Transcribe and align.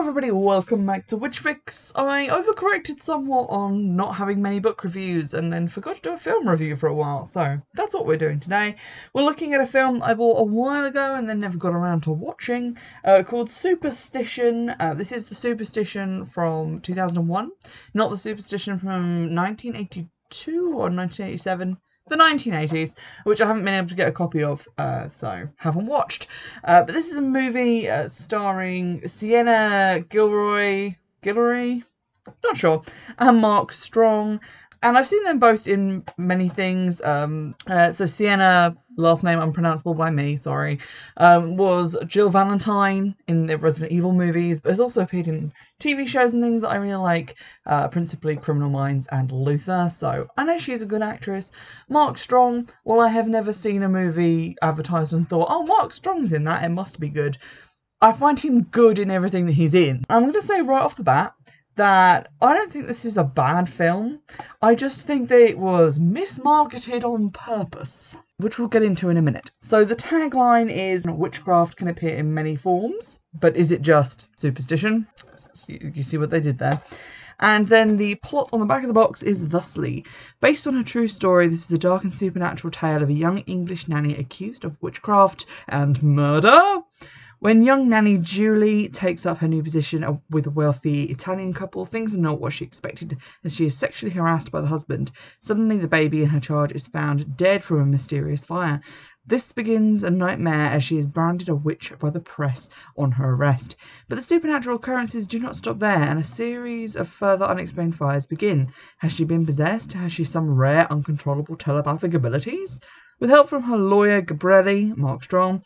everybody, 0.00 0.30
welcome 0.30 0.86
back 0.86 1.06
to 1.06 1.14
Witchfix. 1.14 1.92
I 1.94 2.28
overcorrected 2.28 3.02
somewhat 3.02 3.50
on 3.50 3.96
not 3.96 4.14
having 4.14 4.40
many 4.40 4.58
book 4.58 4.82
reviews 4.82 5.34
and 5.34 5.52
then 5.52 5.68
forgot 5.68 5.96
to 5.96 6.00
do 6.00 6.12
a 6.14 6.16
film 6.16 6.48
review 6.48 6.74
for 6.74 6.86
a 6.86 6.94
while, 6.94 7.26
so 7.26 7.60
that's 7.74 7.92
what 7.92 8.06
we're 8.06 8.16
doing 8.16 8.40
today. 8.40 8.76
We're 9.12 9.24
looking 9.24 9.52
at 9.52 9.60
a 9.60 9.66
film 9.66 10.02
I 10.02 10.14
bought 10.14 10.40
a 10.40 10.44
while 10.44 10.86
ago 10.86 11.16
and 11.16 11.28
then 11.28 11.38
never 11.38 11.58
got 11.58 11.74
around 11.74 12.00
to 12.04 12.12
watching 12.12 12.78
uh, 13.04 13.22
called 13.24 13.50
Superstition. 13.50 14.74
Uh, 14.80 14.94
this 14.94 15.12
is 15.12 15.26
the 15.26 15.34
Superstition 15.34 16.24
from 16.24 16.80
2001, 16.80 17.50
not 17.92 18.10
the 18.10 18.16
Superstition 18.16 18.78
from 18.78 19.34
1982 19.34 20.66
or 20.68 20.88
1987 20.88 21.76
the 22.10 22.16
1980s, 22.16 22.94
which 23.24 23.40
I 23.40 23.46
haven't 23.46 23.64
been 23.64 23.74
able 23.74 23.88
to 23.88 23.94
get 23.94 24.08
a 24.08 24.12
copy 24.12 24.42
of, 24.42 24.68
uh, 24.76 25.08
so 25.08 25.48
haven't 25.56 25.86
watched. 25.86 26.26
Uh, 26.64 26.82
but 26.82 26.92
this 26.92 27.08
is 27.08 27.16
a 27.16 27.22
movie 27.22 27.88
uh, 27.88 28.08
starring 28.08 29.06
Sienna 29.08 30.04
Gilroy, 30.08 30.96
Guillory, 31.22 31.84
not 32.44 32.56
sure, 32.56 32.82
and 33.18 33.38
Mark 33.40 33.72
Strong, 33.72 34.40
and 34.82 34.96
I've 34.96 35.06
seen 35.06 35.22
them 35.24 35.38
both 35.38 35.66
in 35.66 36.04
many 36.16 36.48
things. 36.48 37.00
Um, 37.02 37.54
uh, 37.66 37.90
so 37.90 38.06
Sienna, 38.06 38.76
last 38.96 39.22
name 39.22 39.38
unpronounceable 39.38 39.94
by 39.94 40.10
me, 40.10 40.36
sorry, 40.36 40.78
um, 41.18 41.56
was 41.56 41.96
Jill 42.06 42.30
Valentine 42.30 43.14
in 43.28 43.46
the 43.46 43.58
Resident 43.58 43.92
Evil 43.92 44.12
movies, 44.12 44.58
but 44.58 44.70
has 44.70 44.80
also 44.80 45.02
appeared 45.02 45.28
in 45.28 45.52
TV 45.80 46.06
shows 46.06 46.32
and 46.32 46.42
things 46.42 46.62
that 46.62 46.70
I 46.70 46.76
really 46.76 46.94
like, 46.94 47.36
uh, 47.66 47.88
principally 47.88 48.36
Criminal 48.36 48.70
Minds 48.70 49.06
and 49.12 49.30
Luther. 49.30 49.88
So 49.90 50.28
I 50.36 50.44
know 50.44 50.58
she's 50.58 50.82
a 50.82 50.86
good 50.86 51.02
actress. 51.02 51.52
Mark 51.88 52.16
Strong, 52.16 52.70
well, 52.84 53.00
I 53.00 53.08
have 53.08 53.28
never 53.28 53.52
seen 53.52 53.82
a 53.82 53.88
movie 53.88 54.56
advertised 54.62 55.12
and 55.12 55.28
thought, 55.28 55.48
oh, 55.50 55.64
Mark 55.64 55.92
Strong's 55.92 56.32
in 56.32 56.44
that, 56.44 56.64
it 56.64 56.70
must 56.70 56.98
be 56.98 57.08
good. 57.08 57.36
I 58.02 58.12
find 58.12 58.38
him 58.38 58.62
good 58.62 58.98
in 58.98 59.10
everything 59.10 59.44
that 59.44 59.52
he's 59.52 59.74
in. 59.74 60.04
I'm 60.08 60.22
going 60.22 60.32
to 60.32 60.40
say 60.40 60.62
right 60.62 60.80
off 60.80 60.96
the 60.96 61.02
bat, 61.02 61.34
that 61.80 62.28
I 62.42 62.52
don't 62.52 62.70
think 62.70 62.86
this 62.86 63.06
is 63.06 63.16
a 63.16 63.24
bad 63.24 63.66
film. 63.66 64.18
I 64.60 64.74
just 64.74 65.06
think 65.06 65.30
that 65.30 65.40
it 65.40 65.58
was 65.58 65.98
mismarketed 65.98 67.04
on 67.04 67.30
purpose, 67.30 68.18
which 68.36 68.58
we'll 68.58 68.68
get 68.68 68.82
into 68.82 69.08
in 69.08 69.16
a 69.16 69.22
minute. 69.22 69.50
So 69.60 69.86
the 69.86 69.96
tagline 69.96 70.70
is 70.70 71.06
witchcraft 71.06 71.78
can 71.78 71.88
appear 71.88 72.16
in 72.16 72.34
many 72.34 72.54
forms, 72.54 73.18
but 73.32 73.56
is 73.56 73.70
it 73.70 73.80
just 73.80 74.28
superstition? 74.36 75.06
You 75.68 76.02
see 76.02 76.18
what 76.18 76.28
they 76.28 76.40
did 76.40 76.58
there. 76.58 76.82
And 77.38 77.66
then 77.66 77.96
the 77.96 78.16
plot 78.16 78.50
on 78.52 78.60
the 78.60 78.66
back 78.66 78.82
of 78.82 78.88
the 78.88 78.92
box 78.92 79.22
is 79.22 79.48
thusly. 79.48 80.04
Based 80.42 80.66
on 80.66 80.76
a 80.76 80.84
true 80.84 81.08
story, 81.08 81.48
this 81.48 81.64
is 81.64 81.72
a 81.72 81.78
dark 81.78 82.04
and 82.04 82.12
supernatural 82.12 82.72
tale 82.72 83.02
of 83.02 83.08
a 83.08 83.14
young 83.14 83.38
English 83.38 83.88
nanny 83.88 84.14
accused 84.16 84.66
of 84.66 84.76
witchcraft 84.82 85.46
and 85.66 86.02
murder. 86.02 86.82
When 87.40 87.62
young 87.62 87.88
nanny 87.88 88.18
Julie 88.18 88.90
takes 88.90 89.24
up 89.24 89.38
her 89.38 89.48
new 89.48 89.62
position 89.62 90.04
uh, 90.04 90.18
with 90.28 90.46
a 90.46 90.50
wealthy 90.50 91.04
Italian 91.04 91.54
couple, 91.54 91.86
things 91.86 92.14
are 92.14 92.18
not 92.18 92.38
what 92.38 92.52
she 92.52 92.66
expected 92.66 93.16
as 93.42 93.54
she 93.54 93.64
is 93.64 93.74
sexually 93.74 94.12
harassed 94.12 94.52
by 94.52 94.60
the 94.60 94.66
husband. 94.66 95.10
Suddenly, 95.40 95.78
the 95.78 95.88
baby 95.88 96.22
in 96.22 96.28
her 96.28 96.38
charge 96.38 96.70
is 96.72 96.86
found 96.86 97.38
dead 97.38 97.64
from 97.64 97.80
a 97.80 97.86
mysterious 97.86 98.44
fire. 98.44 98.82
This 99.26 99.52
begins 99.52 100.02
a 100.02 100.10
nightmare 100.10 100.70
as 100.70 100.82
she 100.82 100.98
is 100.98 101.08
branded 101.08 101.48
a 101.48 101.54
witch 101.54 101.94
by 101.98 102.10
the 102.10 102.20
press 102.20 102.68
on 102.98 103.12
her 103.12 103.30
arrest. 103.30 103.74
But 104.10 104.16
the 104.16 104.22
supernatural 104.22 104.76
occurrences 104.76 105.26
do 105.26 105.38
not 105.38 105.56
stop 105.56 105.78
there, 105.78 105.96
and 105.96 106.18
a 106.18 106.22
series 106.22 106.94
of 106.94 107.08
further 107.08 107.46
unexplained 107.46 107.94
fires 107.94 108.26
begin. 108.26 108.68
Has 108.98 109.12
she 109.12 109.24
been 109.24 109.46
possessed? 109.46 109.94
Has 109.94 110.12
she 110.12 110.24
some 110.24 110.54
rare, 110.54 110.92
uncontrollable 110.92 111.56
telepathic 111.56 112.12
abilities? 112.12 112.80
With 113.18 113.30
help 113.30 113.48
from 113.48 113.62
her 113.62 113.78
lawyer, 113.78 114.20
Gabriele, 114.20 114.94
Mark 114.96 115.22
Strong, 115.22 115.62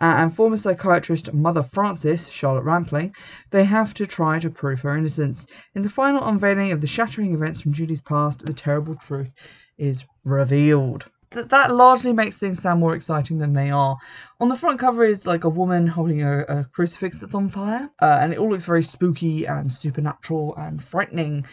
uh, 0.00 0.14
and 0.18 0.34
former 0.34 0.56
psychiatrist 0.56 1.32
Mother 1.32 1.62
Frances, 1.62 2.30
Charlotte 2.30 2.64
Rampling, 2.64 3.14
they 3.50 3.64
have 3.64 3.94
to 3.94 4.06
try 4.06 4.38
to 4.38 4.50
prove 4.50 4.80
her 4.80 4.96
innocence. 4.96 5.46
In 5.74 5.82
the 5.82 5.88
final 5.88 6.26
unveiling 6.26 6.72
of 6.72 6.80
the 6.80 6.86
shattering 6.86 7.32
events 7.32 7.60
from 7.60 7.72
Judy's 7.72 8.00
past, 8.00 8.44
the 8.44 8.52
terrible 8.52 8.94
truth 8.94 9.34
is 9.78 10.04
revealed. 10.24 11.06
That, 11.30 11.48
that 11.50 11.74
largely 11.74 12.12
makes 12.12 12.36
things 12.36 12.62
sound 12.62 12.80
more 12.80 12.94
exciting 12.94 13.38
than 13.38 13.52
they 13.52 13.70
are. 13.70 13.96
On 14.40 14.48
the 14.48 14.56
front 14.56 14.78
cover 14.78 15.04
is 15.04 15.26
like 15.26 15.44
a 15.44 15.48
woman 15.48 15.86
holding 15.86 16.22
a, 16.22 16.42
a 16.42 16.64
crucifix 16.72 17.18
that's 17.18 17.34
on 17.34 17.48
fire, 17.48 17.90
uh, 18.00 18.18
and 18.20 18.32
it 18.32 18.38
all 18.38 18.50
looks 18.50 18.64
very 18.64 18.82
spooky 18.82 19.44
and 19.44 19.72
supernatural 19.72 20.54
and 20.56 20.82
frightening. 20.82 21.44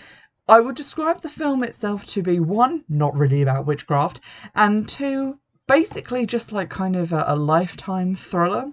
I 0.48 0.60
would 0.60 0.76
describe 0.76 1.22
the 1.22 1.30
film 1.30 1.64
itself 1.64 2.06
to 2.08 2.22
be 2.22 2.40
one, 2.40 2.84
not 2.90 3.16
really 3.16 3.42
about 3.42 3.66
witchcraft, 3.66 4.20
and 4.54 4.88
two, 4.88 5.40
basically 5.68 6.26
just 6.26 6.52
like 6.52 6.70
kind 6.70 6.96
of 6.96 7.12
a, 7.12 7.24
a 7.28 7.36
lifetime 7.36 8.16
thriller 8.16 8.72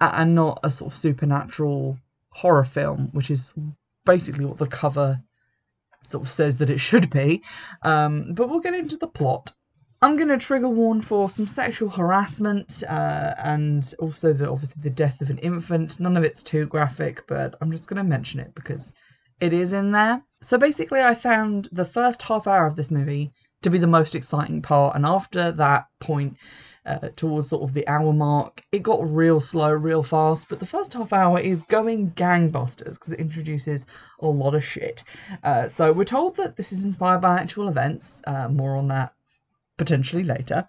and 0.00 0.34
not 0.34 0.60
a 0.62 0.70
sort 0.70 0.92
of 0.92 0.98
supernatural 0.98 1.98
horror 2.30 2.64
film, 2.64 3.10
which 3.12 3.30
is 3.30 3.52
basically 4.04 4.44
what 4.44 4.58
the 4.58 4.66
cover 4.66 5.20
sort 6.04 6.24
of 6.24 6.30
says 6.30 6.58
that 6.58 6.70
it 6.70 6.80
should 6.80 7.10
be. 7.10 7.42
Um, 7.82 8.32
but 8.32 8.48
we'll 8.48 8.60
get 8.60 8.74
into 8.74 8.96
the 8.96 9.06
plot. 9.06 9.52
I'm 10.02 10.16
going 10.16 10.28
to 10.28 10.38
trigger 10.38 10.68
warn 10.68 11.02
for 11.02 11.28
some 11.28 11.46
sexual 11.46 11.90
harassment 11.90 12.82
uh, 12.88 13.34
and 13.36 13.94
also 13.98 14.32
the 14.32 14.50
obviously 14.50 14.82
the 14.82 14.88
death 14.90 15.20
of 15.20 15.28
an 15.28 15.36
infant. 15.38 16.00
None 16.00 16.16
of 16.16 16.24
it's 16.24 16.42
too 16.42 16.64
graphic, 16.66 17.26
but 17.26 17.54
I'm 17.60 17.70
just 17.70 17.86
going 17.86 17.98
to 17.98 18.04
mention 18.04 18.40
it 18.40 18.54
because 18.54 18.94
it 19.40 19.52
is 19.52 19.74
in 19.74 19.92
there. 19.92 20.22
So 20.40 20.56
basically, 20.56 21.00
I 21.00 21.14
found 21.14 21.68
the 21.70 21.84
first 21.84 22.22
half 22.22 22.46
hour 22.46 22.66
of 22.66 22.76
this 22.76 22.90
movie 22.90 23.32
to 23.62 23.70
be 23.70 23.78
the 23.78 23.86
most 23.86 24.14
exciting 24.14 24.62
part. 24.62 24.96
And 24.96 25.06
after 25.06 25.52
that 25.52 25.86
point, 25.98 26.36
uh, 26.86 27.08
towards 27.14 27.48
sort 27.48 27.62
of 27.62 27.74
the 27.74 27.86
hour 27.86 28.12
mark, 28.12 28.62
it 28.72 28.82
got 28.82 29.00
real 29.02 29.40
slow, 29.40 29.70
real 29.70 30.02
fast. 30.02 30.48
But 30.48 30.60
the 30.60 30.66
first 30.66 30.94
half 30.94 31.12
hour 31.12 31.38
is 31.38 31.62
going 31.64 32.12
gangbusters 32.12 32.94
because 32.94 33.12
it 33.12 33.20
introduces 33.20 33.86
a 34.20 34.26
lot 34.26 34.54
of 34.54 34.64
shit. 34.64 35.04
Uh, 35.44 35.68
so 35.68 35.92
we're 35.92 36.04
told 36.04 36.36
that 36.36 36.56
this 36.56 36.72
is 36.72 36.84
inspired 36.84 37.20
by 37.20 37.38
actual 37.38 37.68
events. 37.68 38.22
Uh, 38.26 38.48
more 38.48 38.76
on 38.76 38.88
that 38.88 39.12
potentially 39.76 40.24
later. 40.24 40.68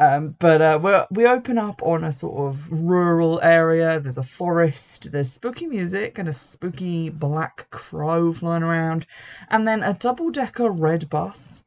Um, 0.00 0.34
but 0.40 0.60
uh, 0.60 0.78
we 0.82 0.92
we 1.12 1.28
open 1.28 1.58
up 1.58 1.80
on 1.82 2.02
a 2.02 2.12
sort 2.12 2.48
of 2.48 2.70
rural 2.72 3.40
area. 3.40 4.00
There's 4.00 4.18
a 4.18 4.22
forest. 4.22 5.10
There's 5.12 5.30
spooky 5.30 5.66
music 5.66 6.18
and 6.18 6.28
a 6.28 6.32
spooky 6.32 7.08
black 7.08 7.70
crow 7.70 8.32
flying 8.32 8.64
around, 8.64 9.06
and 9.48 9.66
then 9.66 9.82
a 9.82 9.94
double 9.94 10.30
decker 10.30 10.70
red 10.70 11.08
bus 11.08 11.64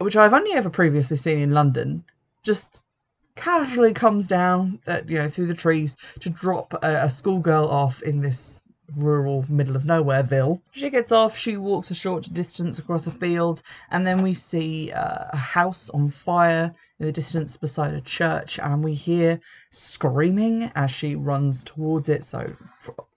which 0.00 0.16
I've 0.16 0.32
only 0.32 0.52
ever 0.52 0.70
previously 0.70 1.18
seen 1.18 1.38
in 1.38 1.52
London, 1.52 2.04
just 2.42 2.82
casually 3.36 3.92
comes 3.92 4.26
down, 4.26 4.78
uh, 4.86 5.02
you 5.06 5.18
know, 5.18 5.28
through 5.28 5.46
the 5.46 5.54
trees 5.54 5.96
to 6.20 6.30
drop 6.30 6.72
a, 6.82 7.04
a 7.04 7.10
schoolgirl 7.10 7.68
off 7.68 8.02
in 8.02 8.22
this 8.22 8.62
rural 8.96 9.44
middle 9.48 9.76
of 9.76 9.82
nowhereville. 9.82 10.60
She 10.72 10.88
gets 10.90 11.12
off, 11.12 11.36
she 11.36 11.58
walks 11.58 11.90
a 11.90 11.94
short 11.94 12.32
distance 12.32 12.78
across 12.78 13.06
a 13.06 13.10
field, 13.10 13.62
and 13.90 14.06
then 14.06 14.22
we 14.22 14.34
see 14.34 14.90
uh, 14.90 15.26
a 15.32 15.36
house 15.36 15.90
on 15.90 16.08
fire 16.08 16.72
in 16.98 17.06
the 17.06 17.12
distance 17.12 17.56
beside 17.58 17.92
a 17.92 18.00
church, 18.00 18.58
and 18.58 18.82
we 18.82 18.94
hear 18.94 19.38
screaming 19.70 20.72
as 20.74 20.90
she 20.90 21.14
runs 21.14 21.62
towards 21.62 22.08
it. 22.08 22.24
So 22.24 22.50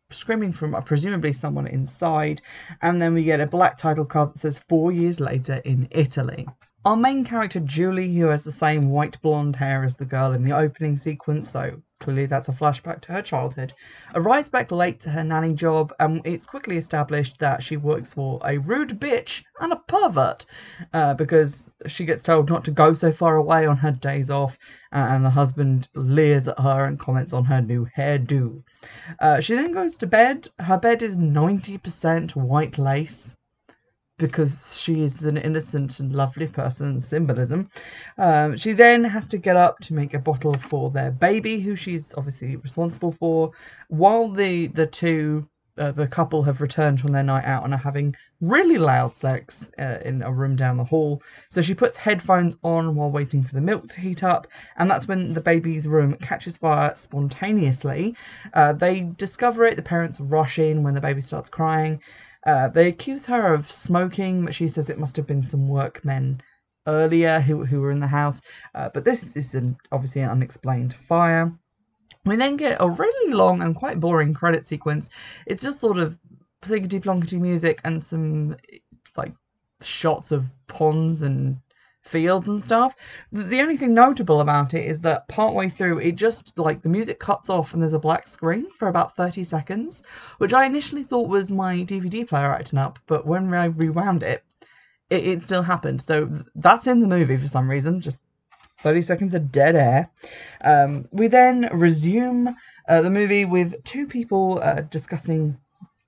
screaming 0.10 0.52
from 0.52 0.76
uh, 0.76 0.82
presumably 0.82 1.34
someone 1.34 1.68
inside, 1.68 2.42
and 2.82 3.02
then 3.02 3.14
we 3.14 3.24
get 3.24 3.40
a 3.40 3.48
black 3.48 3.78
title 3.78 4.06
card 4.06 4.34
that 4.34 4.40
says 4.40 4.60
four 4.60 4.92
years 4.92 5.20
later 5.20 5.62
in 5.66 5.88
Italy. 5.92 6.48
Our 6.86 6.98
main 6.98 7.24
character, 7.24 7.62
Julie, 7.62 8.14
who 8.14 8.28
has 8.28 8.44
the 8.44 8.52
same 8.52 8.90
white 8.90 9.22
blonde 9.22 9.56
hair 9.56 9.86
as 9.86 9.96
the 9.96 10.04
girl 10.04 10.34
in 10.34 10.44
the 10.44 10.52
opening 10.52 10.98
sequence, 10.98 11.50
so 11.50 11.82
clearly 12.02 12.26
that's 12.26 12.50
a 12.50 12.52
flashback 12.52 13.00
to 13.02 13.14
her 13.14 13.22
childhood, 13.22 13.74
arrives 14.16 14.50
back 14.50 14.70
late 14.70 15.00
to 15.00 15.10
her 15.12 15.24
nanny 15.24 15.54
job, 15.54 15.94
and 16.02 16.20
it's 16.26 16.46
quickly 16.46 16.76
established 16.76 17.40
that 17.40 17.64
she 17.64 17.78
works 17.78 18.14
for 18.14 18.42
a 18.44 18.58
rude 18.58 19.00
bitch 19.00 19.46
and 19.62 19.72
a 19.72 19.78
pervert 19.88 20.46
uh, 20.94 21.14
because 21.14 21.72
she 21.88 22.04
gets 22.04 22.22
told 22.22 22.50
not 22.50 22.66
to 22.66 22.72
go 22.72 22.94
so 22.94 23.14
far 23.14 23.38
away 23.38 23.66
on 23.66 23.78
her 23.78 23.92
days 23.92 24.30
off, 24.30 24.58
and 24.92 25.24
the 25.24 25.30
husband 25.30 25.88
leers 25.96 26.50
at 26.50 26.60
her 26.60 26.84
and 26.84 27.00
comments 27.00 27.32
on 27.32 27.46
her 27.46 27.62
new 27.62 27.88
hairdo. 27.98 28.62
Uh, 29.22 29.40
she 29.40 29.56
then 29.56 29.72
goes 29.72 29.96
to 29.96 30.06
bed. 30.06 30.50
Her 30.60 30.78
bed 30.78 31.02
is 31.02 31.16
90% 31.16 32.36
white 32.36 32.78
lace 32.78 33.38
because 34.18 34.78
she 34.78 35.02
is 35.02 35.26
an 35.26 35.38
innocent 35.38 36.00
and 36.00 36.16
lovely 36.16 36.48
person, 36.48 37.02
symbolism. 37.02 37.70
Um, 38.18 38.58
she 38.58 38.74
then 38.74 39.04
has 39.04 39.28
to 39.28 39.38
get 39.38 39.56
up 39.56 39.80
to 39.80 39.94
make 39.94 40.14
a 40.14 40.20
bottle 40.20 40.58
for 40.58 40.90
their 40.92 41.12
baby, 41.12 41.60
who 41.60 41.76
she's 41.76 42.14
obviously 42.16 42.56
responsible 42.58 43.12
for, 43.12 43.52
while 43.90 44.30
the 44.30 44.68
the 44.68 44.88
two. 44.88 45.48
Uh, 45.76 45.92
the 45.92 46.08
couple 46.08 46.44
have 46.44 46.62
returned 46.62 47.02
from 47.02 47.12
their 47.12 47.24
night 47.24 47.46
out 47.46 47.64
and 47.64 47.74
are 47.74 47.78
having 47.78 48.16
really 48.42 48.78
loud 48.78 49.18
sex 49.18 49.72
uh, 49.80 49.98
in 50.06 50.22
a 50.22 50.32
room 50.32 50.56
down 50.56 50.78
the 50.78 50.84
hall. 50.84 51.20
So 51.50 51.64
she 51.64 51.74
puts 51.74 51.98
headphones 51.98 52.60
on 52.64 52.94
while 52.94 53.10
waiting 53.10 53.42
for 53.42 53.56
the 53.56 53.62
milk 53.62 53.88
to 53.88 54.00
heat 54.00 54.24
up, 54.24 54.46
and 54.78 54.88
that's 54.88 55.08
when 55.08 55.34
the 55.34 55.42
baby's 55.42 55.88
room 55.88 56.14
catches 56.18 56.58
fire 56.58 56.94
spontaneously. 56.94 58.16
Uh, 58.54 58.74
they 58.74 59.10
discover 59.18 59.66
it, 59.66 59.76
the 59.76 59.82
parents 59.82 60.20
rush 60.20 60.60
in 60.60 60.84
when 60.84 60.94
the 60.94 61.02
baby 61.02 61.22
starts 61.22 61.50
crying, 61.50 62.00
uh, 62.46 62.68
they 62.68 62.88
accuse 62.88 63.26
her 63.26 63.54
of 63.54 63.72
smoking, 63.72 64.46
but 64.46 64.54
she 64.54 64.68
says 64.68 64.90
it 64.90 65.00
must 65.00 65.16
have 65.16 65.28
been 65.28 65.44
some 65.44 65.68
workmen 65.68 66.42
earlier 66.88 67.40
who, 67.40 67.64
who 67.66 67.82
were 67.82 67.92
in 67.92 68.00
the 68.00 68.08
house. 68.08 68.42
Uh, 68.76 68.90
but 68.94 69.06
this 69.06 69.36
is 69.36 69.56
an, 69.56 69.78
obviously 69.92 70.22
an 70.22 70.30
unexplained 70.30 70.94
fire. 70.94 71.54
We 72.26 72.36
then 72.36 72.58
get 72.58 72.78
a 72.80 72.90
really 72.90 73.34
long 73.34 73.62
and 73.62 73.76
quite 73.76 74.00
boring 74.00 74.34
credit 74.34 74.66
sequence. 74.66 75.10
It's 75.46 75.64
just 75.64 75.80
sort 75.80 75.98
of 75.98 76.18
plinkety 76.62 77.02
plonkety 77.02 77.40
music 77.40 77.82
and 77.84 78.02
some 78.02 78.56
like 79.18 79.34
shots 79.82 80.32
of 80.32 80.46
ponds 80.68 81.22
and 81.22 81.58
fields 82.04 82.48
and 82.48 82.62
stuff. 82.62 82.96
The 83.32 83.62
only 83.62 83.78
thing 83.78 83.94
notable 83.94 84.42
about 84.42 84.74
it 84.74 84.86
is 84.86 85.02
that 85.02 85.28
partway 85.28 85.70
through, 85.70 86.00
it 86.00 86.14
just 86.16 86.58
like 86.58 86.82
the 86.82 86.90
music 86.90 87.20
cuts 87.20 87.50
off 87.50 87.74
and 87.74 87.82
there's 87.82 87.94
a 87.94 88.00
black 88.00 88.28
screen 88.28 88.70
for 88.70 88.88
about 88.88 89.16
30 89.16 89.44
seconds, 89.44 90.04
which 90.38 90.54
I 90.54 90.66
initially 90.66 91.04
thought 91.04 91.30
was 91.30 91.50
my 91.50 91.78
DVD 91.78 92.28
player 92.28 92.54
acting 92.54 92.80
up, 92.80 93.00
but 93.08 93.26
when 93.26 93.54
I 93.54 93.66
rewound 93.66 94.24
it, 94.24 94.44
it, 95.10 95.26
it 95.26 95.44
still 95.44 95.64
happened. 95.64 96.02
So 96.02 96.30
that's 96.56 96.88
in 96.88 97.00
the 97.00 97.08
movie 97.08 97.38
for 97.38 97.48
some 97.48 97.70
reason, 97.70 98.02
just 98.02 98.22
30 98.80 99.02
seconds 99.02 99.34
of 99.34 99.52
dead 99.52 99.76
air. 99.76 100.10
Um, 100.64 101.08
we 101.12 101.28
then 101.28 101.70
resume 101.72 102.54
uh, 102.88 103.02
the 103.02 103.10
movie 103.10 103.46
with 103.46 103.82
two 103.84 104.06
people 104.06 104.60
uh, 104.62 104.82
discussing 104.82 105.58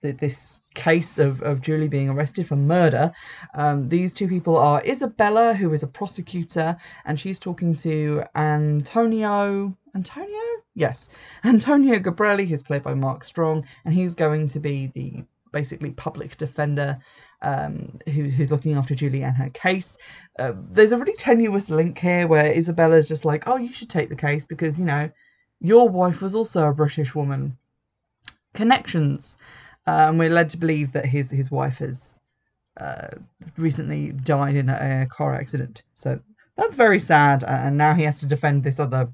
this 0.01 0.59
case 0.75 1.18
of, 1.18 1.42
of 1.42 1.62
Julie 1.62 1.88
being 1.88 2.10
arrested 2.10 2.48
for 2.48 2.56
murder. 2.56 3.12
Um, 3.56 3.89
these 3.89 4.13
two 4.13 4.27
people 4.27 4.57
are 4.57 4.83
Isabella, 4.86 5.54
who 5.54 5.74
is 5.74 5.83
a 5.83 5.88
prosecutor, 5.88 6.77
and 7.06 7.19
she's 7.19 7.39
talking 7.39 7.75
to 7.77 8.24
Antonio. 8.36 9.75
Antonio? 9.95 10.42
Yes. 10.75 11.10
Antonio 11.44 11.98
Gabrielli, 12.00 12.48
who's 12.48 12.62
played 12.62 12.83
by 12.83 12.94
Mark 12.94 13.24
Strong, 13.24 13.66
and 13.86 13.94
he's 13.94 14.13
going 14.13 14.48
to 14.50 14.60
be 14.60 14.92
the 14.94 15.24
basically 15.51 15.92
public 15.92 16.36
defender 16.36 17.00
um, 17.42 17.98
who, 18.07 18.24
who's 18.24 18.51
looking 18.51 18.74
after 18.74 18.94
Julie 18.94 19.24
and 19.24 19.36
her 19.38 19.50
case. 19.51 19.98
Uh, 20.38 20.51
there's 20.69 20.92
a 20.92 20.98
really 20.98 21.16
tenuous 21.16 21.69
link 21.69 21.98
here 21.98 22.28
where 22.28 22.51
Isabella's 22.51 23.07
just 23.07 23.24
like, 23.24 23.48
oh, 23.48 23.57
you 23.57 23.71
should 23.71 23.89
take 23.89 24.10
the 24.10 24.16
case 24.16 24.45
because, 24.45 24.78
you 24.78 24.86
know, 24.86 25.10
your 25.62 25.88
wife 25.88 26.21
was 26.21 26.36
also 26.36 26.68
a 26.68 26.74
British 26.74 27.16
woman. 27.16 27.57
Connections. 28.54 29.38
Uh, 29.88 30.08
and 30.10 30.20
we're 30.20 30.30
led 30.30 30.50
to 30.50 30.58
believe 30.58 30.92
that 30.94 31.06
his 31.06 31.30
his 31.30 31.52
wife 31.52 31.78
has 31.78 32.20
uh, 32.80 33.08
recently 33.58 34.12
died 34.12 34.56
in 34.56 34.70
a, 34.70 35.04
a, 35.04 35.06
car 35.06 35.36
accident. 35.36 35.84
So 35.94 36.20
that's 36.58 36.76
very 36.76 37.00
sad, 37.00 37.44
and 37.44 37.78
now 37.78 37.94
he 37.94 38.04
has 38.04 38.20
to 38.20 38.26
defend 38.26 38.64
this 38.64 38.80
other 38.80 39.10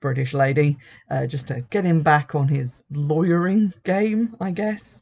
British 0.00 0.34
lady 0.34 0.78
uh, 1.10 1.26
just 1.26 1.48
to 1.48 1.62
get 1.70 1.84
him 1.84 2.02
back 2.02 2.34
on 2.34 2.48
his 2.48 2.82
lawyering 2.90 3.72
game, 3.84 4.36
I 4.40 4.50
guess. 4.50 5.00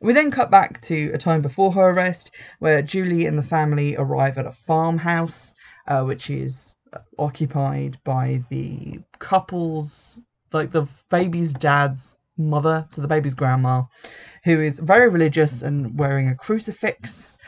We 0.00 0.12
then 0.12 0.30
cut 0.30 0.50
back 0.50 0.80
to 0.82 1.12
a 1.12 1.18
time 1.18 1.42
before 1.42 1.72
her 1.72 1.90
arrest, 1.90 2.32
where 2.58 2.82
Julie 2.82 3.26
and 3.26 3.38
the 3.38 3.42
family 3.42 3.96
arrive 3.96 4.38
at 4.38 4.46
a 4.46 4.52
farmhouse, 4.52 5.54
uh, 5.86 6.02
which 6.02 6.28
is 6.28 6.76
occupied 7.18 7.98
by 8.04 8.42
the 8.50 9.00
couple's, 9.18 10.20
like 10.52 10.72
the 10.72 10.86
baby's 11.08 11.54
dad's 11.54 12.18
mother, 12.36 12.86
so 12.90 13.00
the 13.00 13.08
baby's 13.08 13.34
grandma, 13.34 13.82
who 14.44 14.60
is 14.60 14.78
very 14.78 15.08
religious 15.08 15.62
and 15.62 15.98
wearing 15.98 16.28
a 16.28 16.34
crucifix. 16.34 17.38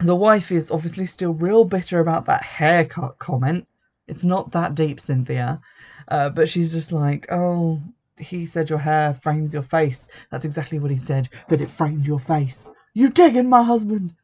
The 0.00 0.16
wife 0.16 0.50
is 0.50 0.70
obviously 0.70 1.06
still 1.06 1.34
real 1.34 1.64
bitter 1.64 2.00
about 2.00 2.26
that 2.26 2.42
haircut 2.42 3.18
comment. 3.18 3.66
It's 4.08 4.24
not 4.24 4.52
that 4.52 4.74
deep, 4.74 5.00
Cynthia. 5.00 5.60
Uh, 6.08 6.30
but 6.30 6.48
she's 6.48 6.72
just 6.72 6.90
like, 6.90 7.30
oh, 7.30 7.80
he 8.18 8.46
said 8.46 8.68
your 8.68 8.78
hair 8.78 9.14
frames 9.14 9.54
your 9.54 9.62
face. 9.62 10.08
That's 10.30 10.44
exactly 10.44 10.78
what 10.78 10.90
he 10.90 10.98
said, 10.98 11.28
that 11.48 11.60
it 11.60 11.70
framed 11.70 12.06
your 12.06 12.18
face. 12.18 12.68
You 12.94 13.08
digging 13.08 13.48
my 13.48 13.62
husband? 13.62 14.14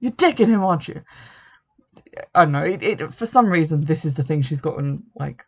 You're 0.00 0.12
digging 0.12 0.48
him, 0.48 0.64
aren't 0.64 0.88
you? 0.88 1.02
I 2.34 2.44
don't 2.44 2.52
know. 2.52 2.64
It, 2.64 2.82
it, 2.82 3.14
for 3.14 3.26
some 3.26 3.46
reason, 3.46 3.84
this 3.84 4.04
is 4.04 4.14
the 4.14 4.22
thing 4.22 4.42
she's 4.42 4.60
gotten 4.60 5.04
like 5.14 5.44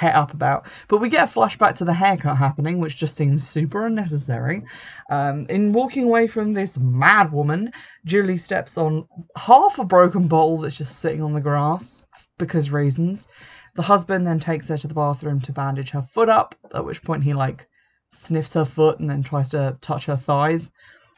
het 0.00 0.14
up 0.14 0.32
about. 0.32 0.66
But 0.88 0.98
we 0.98 1.08
get 1.08 1.28
a 1.28 1.32
flashback 1.32 1.76
to 1.76 1.84
the 1.84 1.92
haircut 1.92 2.36
happening, 2.38 2.80
which 2.80 2.96
just 2.96 3.16
seems 3.16 3.46
super 3.46 3.86
unnecessary. 3.86 4.64
Um, 5.10 5.46
in 5.48 5.72
walking 5.72 6.04
away 6.04 6.26
from 6.26 6.52
this 6.52 6.78
mad 6.78 7.32
woman, 7.32 7.72
Julie 8.04 8.38
steps 8.38 8.78
on 8.78 9.06
half 9.36 9.78
a 9.78 9.84
broken 9.84 10.26
bottle 10.26 10.58
that's 10.58 10.78
just 10.78 11.00
sitting 11.00 11.22
on 11.22 11.34
the 11.34 11.40
grass 11.40 12.06
because 12.38 12.70
reasons. 12.70 13.28
The 13.74 13.82
husband 13.82 14.26
then 14.26 14.40
takes 14.40 14.68
her 14.68 14.78
to 14.78 14.88
the 14.88 14.94
bathroom 14.94 15.40
to 15.42 15.52
bandage 15.52 15.90
her 15.90 16.02
foot 16.02 16.28
up, 16.28 16.54
at 16.74 16.84
which 16.84 17.02
point 17.02 17.22
he 17.22 17.34
like 17.34 17.68
sniffs 18.12 18.54
her 18.54 18.64
foot 18.64 18.98
and 18.98 19.08
then 19.08 19.22
tries 19.22 19.50
to 19.50 19.76
touch 19.80 20.06
her 20.06 20.16
thighs, 20.16 20.72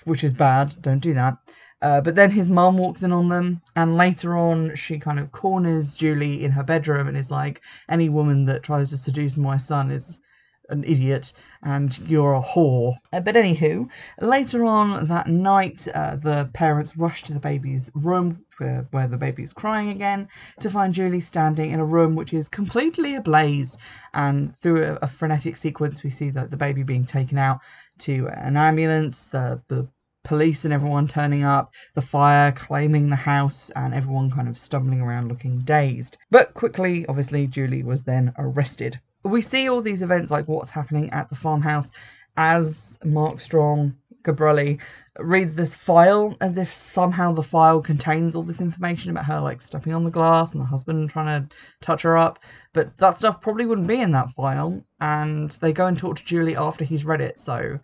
which 0.05 0.25
is 0.25 0.35
bad. 0.35 0.75
Don't 0.83 0.99
do 1.01 1.15
that. 1.15 1.39
Uh, 1.83 2.01
but 2.01 2.15
then 2.15 2.31
his 2.31 2.49
mum 2.49 2.79
walks 2.79 3.03
in 3.03 3.13
on 3.13 3.29
them, 3.29 3.61
and 3.77 3.97
later 3.97 4.37
on, 4.37 4.75
she 4.77 4.99
kind 4.99 5.19
of 5.19 5.33
corners 5.33 5.95
Julie 5.95 6.45
in 6.45 6.53
her 6.53 6.63
bedroom 6.63 7.09
and 7.09 7.17
is 7.17 7.31
like, 7.31 7.61
Any 7.89 8.09
woman 8.09 8.47
that 8.47 8.63
tries 8.63 8.91
to 8.91 8.97
seduce 8.97 9.37
my 9.37 9.57
son 9.57 9.91
is 9.91 10.21
an 10.69 10.85
idiot 10.85 11.33
and 11.63 11.99
you're 12.09 12.35
a 12.35 12.41
whore. 12.41 12.97
Uh, 13.13 13.21
but 13.21 13.35
anywho, 13.35 13.89
later 14.21 14.65
on 14.65 15.07
that 15.07 15.27
night, 15.27 15.87
uh, 15.95 16.17
the 16.17 16.49
parents 16.55 16.97
rush 16.97 17.23
to 17.25 17.33
the 17.33 17.41
baby's 17.41 17.91
room 17.95 18.45
where, 18.59 18.87
where 18.91 19.09
the 19.09 19.17
baby's 19.17 19.53
crying 19.53 19.91
again 19.91 20.29
to 20.61 20.71
find 20.71 20.95
Julie 20.95 21.21
standing 21.21 21.73
in 21.73 21.81
a 21.81 21.85
room 21.85 22.15
which 22.15 22.33
is 22.33 22.49
completely 22.49 23.15
ablaze. 23.15 23.77
And 24.15 24.57
through 24.57 24.85
a, 24.85 24.95
a 25.03 25.07
frenetic 25.07 25.57
sequence, 25.57 26.03
we 26.03 26.11
see 26.11 26.31
that 26.31 26.51
the 26.51 26.57
baby 26.57 26.83
being 26.83 27.05
taken 27.05 27.39
out 27.39 27.61
to 27.99 28.29
an 28.29 28.57
ambulance. 28.57 29.29
The, 29.29 29.61
the 29.69 29.89
police 30.25 30.65
and 30.65 30.73
everyone 30.73 31.09
turning 31.09 31.45
up, 31.45 31.73
the 31.95 32.03
fire 32.03 32.53
claiming 32.53 33.11
the 33.11 33.17
house, 33.17 33.71
and 33.77 33.95
everyone 33.95 34.31
kind 34.31 34.49
of 34.49 34.59
stumbling 34.59 35.01
around 35.01 35.29
looking 35.29 35.61
dazed. 35.61 36.19
But 36.31 36.55
quickly, 36.55 37.05
obviously, 37.07 37.47
Julie 37.47 37.83
was 37.83 38.03
then 38.03 38.33
arrested. 38.39 39.01
We 39.25 39.43
see 39.43 39.69
all 39.69 39.81
these 39.81 40.03
events, 40.03 40.31
like 40.31 40.49
what's 40.49 40.71
happening 40.71 41.11
at 41.11 41.29
the 41.29 41.37
farmhouse, 41.37 41.91
as 42.37 42.99
Mark 43.05 43.41
Strong, 43.41 43.95
Gabrielli, 44.23 44.81
reads 45.19 45.55
this 45.55 45.75
file 45.75 46.37
as 46.41 46.57
if 46.57 46.73
somehow 46.73 47.33
the 47.33 47.43
file 47.43 47.81
contains 47.81 48.35
all 48.35 48.43
this 48.43 48.61
information 48.61 49.11
about 49.11 49.27
her, 49.27 49.41
like 49.41 49.61
stepping 49.61 49.93
on 49.93 50.05
the 50.05 50.11
glass 50.11 50.53
and 50.53 50.61
the 50.61 50.67
husband 50.67 51.11
trying 51.11 51.27
to 51.27 51.55
touch 51.81 52.03
her 52.03 52.17
up. 52.17 52.39
But 52.73 52.97
that 52.99 53.17
stuff 53.17 53.41
probably 53.41 53.67
wouldn't 53.67 53.89
be 53.89 54.01
in 54.01 54.13
that 54.13 54.31
file. 54.31 54.83
And 55.01 55.51
they 55.61 55.73
go 55.73 55.87
and 55.87 55.99
talk 55.99 56.17
to 56.17 56.25
Julie 56.25 56.57
after 56.57 56.85
he's 56.85 57.05
read 57.05 57.21
it. 57.21 57.39
So 57.39 57.79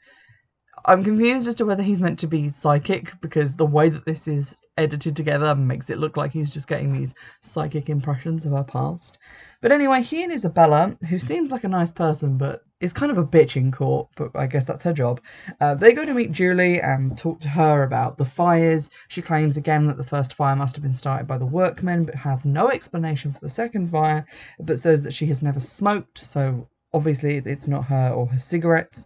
I'm 0.89 1.05
confused 1.05 1.47
as 1.47 1.55
to 1.57 1.67
whether 1.67 1.83
he's 1.83 2.01
meant 2.01 2.19
to 2.21 2.27
be 2.27 2.49
psychic 2.49 3.13
because 3.21 3.55
the 3.55 3.67
way 3.67 3.91
that 3.91 4.07
this 4.07 4.27
is 4.27 4.57
edited 4.79 5.15
together 5.15 5.55
makes 5.55 5.91
it 5.91 5.99
look 5.99 6.17
like 6.17 6.33
he's 6.33 6.49
just 6.49 6.67
getting 6.67 6.95
these 6.95 7.15
psychic 7.43 7.91
impressions 7.91 8.47
of 8.47 8.53
her 8.53 8.65
past. 8.65 9.19
But 9.61 9.71
anyway, 9.71 10.01
he 10.01 10.23
and 10.23 10.33
Isabella, 10.33 10.97
who 11.11 11.19
seems 11.19 11.51
like 11.51 11.65
a 11.65 11.69
nice 11.69 11.93
person 11.93 12.39
but 12.39 12.63
is 12.81 12.95
kind 12.95 13.13
of 13.13 13.19
a 13.19 13.27
bitch 13.27 13.57
in 13.57 13.71
court, 13.71 14.09
but 14.17 14.31
I 14.35 14.47
guess 14.47 14.65
that's 14.65 14.85
her 14.85 14.95
job, 14.95 15.21
uh, 15.61 15.75
they 15.75 15.93
go 15.93 16.07
to 16.07 16.15
meet 16.15 16.33
Julie 16.33 16.81
and 16.81 17.19
talk 17.19 17.39
to 17.41 17.51
her 17.51 17.83
about 17.83 18.17
the 18.17 18.25
fires. 18.25 18.89
She 19.09 19.21
claims 19.21 19.59
again 19.59 19.89
that 19.89 19.99
the 19.99 20.05
first 20.05 20.33
fire 20.33 20.57
must 20.57 20.75
have 20.75 20.83
been 20.83 20.95
started 20.95 21.27
by 21.27 21.37
the 21.37 21.45
workmen, 21.45 22.05
but 22.05 22.15
has 22.15 22.47
no 22.47 22.71
explanation 22.71 23.31
for 23.35 23.41
the 23.41 23.51
second 23.51 23.91
fire, 23.91 24.25
but 24.59 24.81
says 24.81 25.03
that 25.03 25.13
she 25.13 25.27
has 25.27 25.43
never 25.43 25.61
smoked, 25.61 26.17
so 26.17 26.67
obviously 26.93 27.37
it's 27.37 27.69
not 27.69 27.85
her 27.85 28.11
or 28.11 28.27
her 28.27 28.39
cigarettes. 28.39 29.05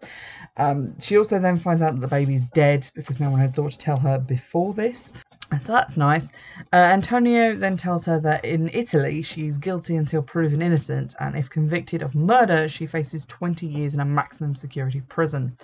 Um, 0.57 0.99
she 0.99 1.17
also 1.17 1.39
then 1.39 1.57
finds 1.57 1.81
out 1.81 1.95
that 1.95 2.01
the 2.01 2.07
baby's 2.07 2.45
dead 2.47 2.87
because 2.93 3.19
no 3.19 3.31
one 3.31 3.39
had 3.39 3.55
thought 3.55 3.71
to 3.71 3.77
tell 3.77 3.97
her 3.97 4.19
before 4.19 4.73
this. 4.73 5.13
So 5.59 5.73
that's 5.73 5.97
nice. 5.97 6.29
Uh, 6.71 6.77
Antonio 6.77 7.55
then 7.55 7.77
tells 7.77 8.05
her 8.05 8.19
that 8.19 8.43
in 8.43 8.69
Italy 8.73 9.21
she's 9.21 9.57
guilty 9.57 9.95
until 9.95 10.21
proven 10.21 10.61
innocent, 10.61 11.13
and 11.19 11.35
if 11.35 11.49
convicted 11.49 12.01
of 12.01 12.15
murder, 12.15 12.67
she 12.67 12.87
faces 12.87 13.25
20 13.27 13.67
years 13.67 13.93
in 13.93 13.99
a 13.99 14.05
maximum 14.05 14.55
security 14.55 15.01
prison. 15.01 15.55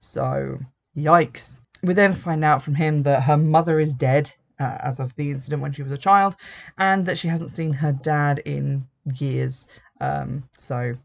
So, 0.00 0.58
yikes. 0.96 1.60
We 1.82 1.94
then 1.94 2.12
find 2.12 2.44
out 2.44 2.62
from 2.62 2.74
him 2.74 3.02
that 3.02 3.22
her 3.22 3.36
mother 3.36 3.78
is 3.78 3.94
dead 3.94 4.32
uh, 4.58 4.78
as 4.80 4.98
of 4.98 5.14
the 5.14 5.30
incident 5.30 5.62
when 5.62 5.72
she 5.72 5.82
was 5.82 5.92
a 5.92 5.98
child, 5.98 6.36
and 6.78 7.06
that 7.06 7.18
she 7.18 7.28
hasn't 7.28 7.50
seen 7.50 7.72
her 7.72 7.92
dad 7.92 8.40
in 8.40 8.86
years. 9.14 9.68
Um, 10.00 10.42
so 10.56 10.96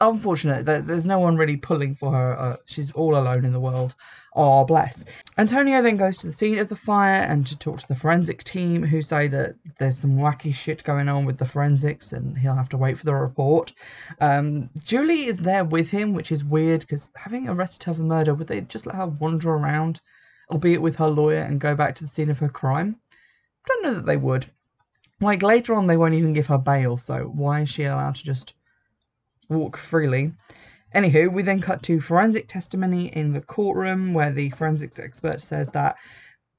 unfortunate 0.00 0.66
that 0.66 0.86
there's 0.86 1.06
no 1.06 1.18
one 1.18 1.36
really 1.36 1.56
pulling 1.56 1.94
for 1.94 2.12
her. 2.12 2.38
Uh, 2.38 2.56
she's 2.66 2.92
all 2.92 3.16
alone 3.16 3.44
in 3.44 3.52
the 3.52 3.60
world. 3.60 3.94
Oh, 4.34 4.64
bless. 4.64 5.04
Antonio 5.36 5.82
then 5.82 5.96
goes 5.96 6.18
to 6.18 6.26
the 6.26 6.32
scene 6.32 6.58
of 6.58 6.68
the 6.68 6.76
fire 6.76 7.22
and 7.22 7.46
to 7.46 7.56
talk 7.56 7.78
to 7.78 7.88
the 7.88 7.94
forensic 7.94 8.44
team, 8.44 8.82
who 8.82 9.02
say 9.02 9.26
that 9.28 9.56
there's 9.78 9.98
some 9.98 10.16
wacky 10.16 10.54
shit 10.54 10.84
going 10.84 11.08
on 11.08 11.24
with 11.24 11.38
the 11.38 11.46
forensics 11.46 12.12
and 12.12 12.36
he'll 12.38 12.54
have 12.54 12.68
to 12.68 12.76
wait 12.76 12.98
for 12.98 13.04
the 13.04 13.14
report. 13.14 13.72
Um, 14.20 14.70
Julie 14.84 15.26
is 15.26 15.38
there 15.38 15.64
with 15.64 15.90
him, 15.90 16.12
which 16.12 16.30
is 16.30 16.44
weird 16.44 16.80
because 16.80 17.08
having 17.16 17.48
arrested 17.48 17.84
her 17.84 17.94
for 17.94 18.02
murder, 18.02 18.34
would 18.34 18.46
they 18.46 18.60
just 18.60 18.86
let 18.86 18.96
her 18.96 19.06
wander 19.06 19.50
around, 19.50 20.00
albeit 20.50 20.82
with 20.82 20.96
her 20.96 21.08
lawyer, 21.08 21.40
and 21.40 21.60
go 21.60 21.74
back 21.74 21.94
to 21.96 22.04
the 22.04 22.10
scene 22.10 22.30
of 22.30 22.38
her 22.38 22.48
crime? 22.48 22.96
I 23.64 23.68
don't 23.68 23.82
know 23.82 23.94
that 23.94 24.06
they 24.06 24.16
would. 24.16 24.46
Like 25.20 25.42
later 25.42 25.74
on, 25.74 25.88
they 25.88 25.96
won't 25.96 26.14
even 26.14 26.32
give 26.32 26.46
her 26.46 26.58
bail, 26.58 26.96
so 26.96 27.24
why 27.24 27.62
is 27.62 27.68
she 27.68 27.84
allowed 27.84 28.14
to 28.16 28.22
just 28.22 28.54
walk 29.48 29.76
freely. 29.76 30.32
Anywho, 30.94 31.32
we 31.32 31.42
then 31.42 31.60
cut 31.60 31.82
to 31.82 32.00
forensic 32.00 32.48
testimony 32.48 33.14
in 33.16 33.32
the 33.32 33.40
courtroom 33.40 34.14
where 34.14 34.32
the 34.32 34.50
forensics 34.50 34.98
expert 34.98 35.40
says 35.40 35.68
that 35.68 35.96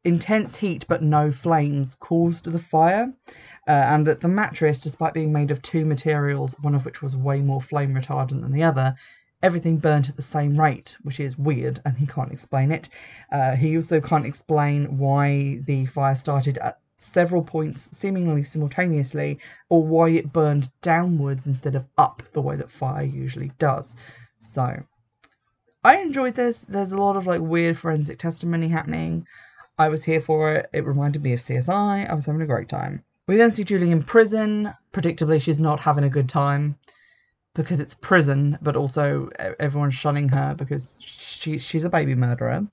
intense 0.03 0.55
heat 0.55 0.85
but 0.87 1.01
no 1.01 1.31
flames 1.31 1.95
caused 1.95 2.45
the 2.45 2.59
fire. 2.59 3.13
Uh, 3.67 3.71
and 3.71 4.07
that 4.07 4.19
the 4.19 4.27
mattress, 4.27 4.81
despite 4.81 5.13
being 5.13 5.31
made 5.31 5.51
of 5.51 5.61
two 5.61 5.85
materials, 5.85 6.55
one 6.61 6.73
of 6.73 6.85
which 6.85 7.03
was 7.03 7.15
way 7.15 7.39
more 7.39 7.61
flame 7.61 7.93
retardant 7.93 8.41
than 8.41 8.51
the 8.51 8.63
other, 8.63 8.95
everything 9.43 9.77
burnt 9.77 10.09
at 10.09 10.15
the 10.15 10.21
same 10.23 10.59
rate, 10.59 10.97
which 11.03 11.19
is 11.19 11.37
weird, 11.37 11.79
and 11.85 11.95
he 11.95 12.07
can't 12.07 12.31
explain 12.31 12.71
it. 12.71 12.89
Uh, 13.31 13.55
he 13.55 13.75
also 13.75 14.01
can't 14.01 14.25
explain 14.25 14.97
why 14.97 15.59
the 15.65 15.85
fire 15.85 16.15
started 16.15 16.57
at 16.57 16.79
several 16.99 17.41
points 17.41 17.89
seemingly 17.97 18.43
simultaneously, 18.43 19.39
or 19.69 19.83
why 19.83 20.09
it 20.09 20.33
burned 20.33 20.69
downwards 20.81 21.47
instead 21.47 21.75
of 21.75 21.85
up 21.97 22.21
the 22.33 22.41
way 22.41 22.55
that 22.55 22.69
fire 22.69 23.03
usually 23.03 23.51
does. 23.57 23.95
So, 24.37 24.83
I 25.83 25.97
enjoyed 25.97 26.35
this. 26.35 26.61
There's 26.61 26.91
a 26.91 26.97
lot 26.97 27.15
of 27.15 27.25
like 27.25 27.41
weird 27.41 27.77
forensic 27.77 28.19
testimony 28.19 28.67
happening. 28.67 29.25
I 29.77 29.87
was 29.87 30.03
here 30.03 30.21
for 30.21 30.53
it. 30.55 30.69
It 30.73 30.85
reminded 30.85 31.23
me 31.23 31.33
of 31.33 31.39
CSI. 31.39 32.09
I 32.09 32.13
was 32.13 32.25
having 32.25 32.41
a 32.41 32.45
great 32.45 32.67
time. 32.67 33.03
We 33.27 33.37
then 33.37 33.51
see 33.51 33.63
Julie 33.63 33.91
in 33.91 34.03
prison. 34.03 34.73
Predictably, 34.91 35.41
she's 35.41 35.61
not 35.61 35.79
having 35.79 36.03
a 36.03 36.09
good 36.09 36.27
time 36.27 36.75
because 37.55 37.79
it's 37.79 37.95
prison, 37.95 38.57
but 38.61 38.75
also 38.75 39.29
everyone's 39.59 39.95
shunning 39.95 40.29
her 40.29 40.53
because 40.55 40.97
she, 41.01 41.57
she's 41.57 41.83
a 41.83 41.89
baby 41.89 42.13
murderer. 42.13 42.65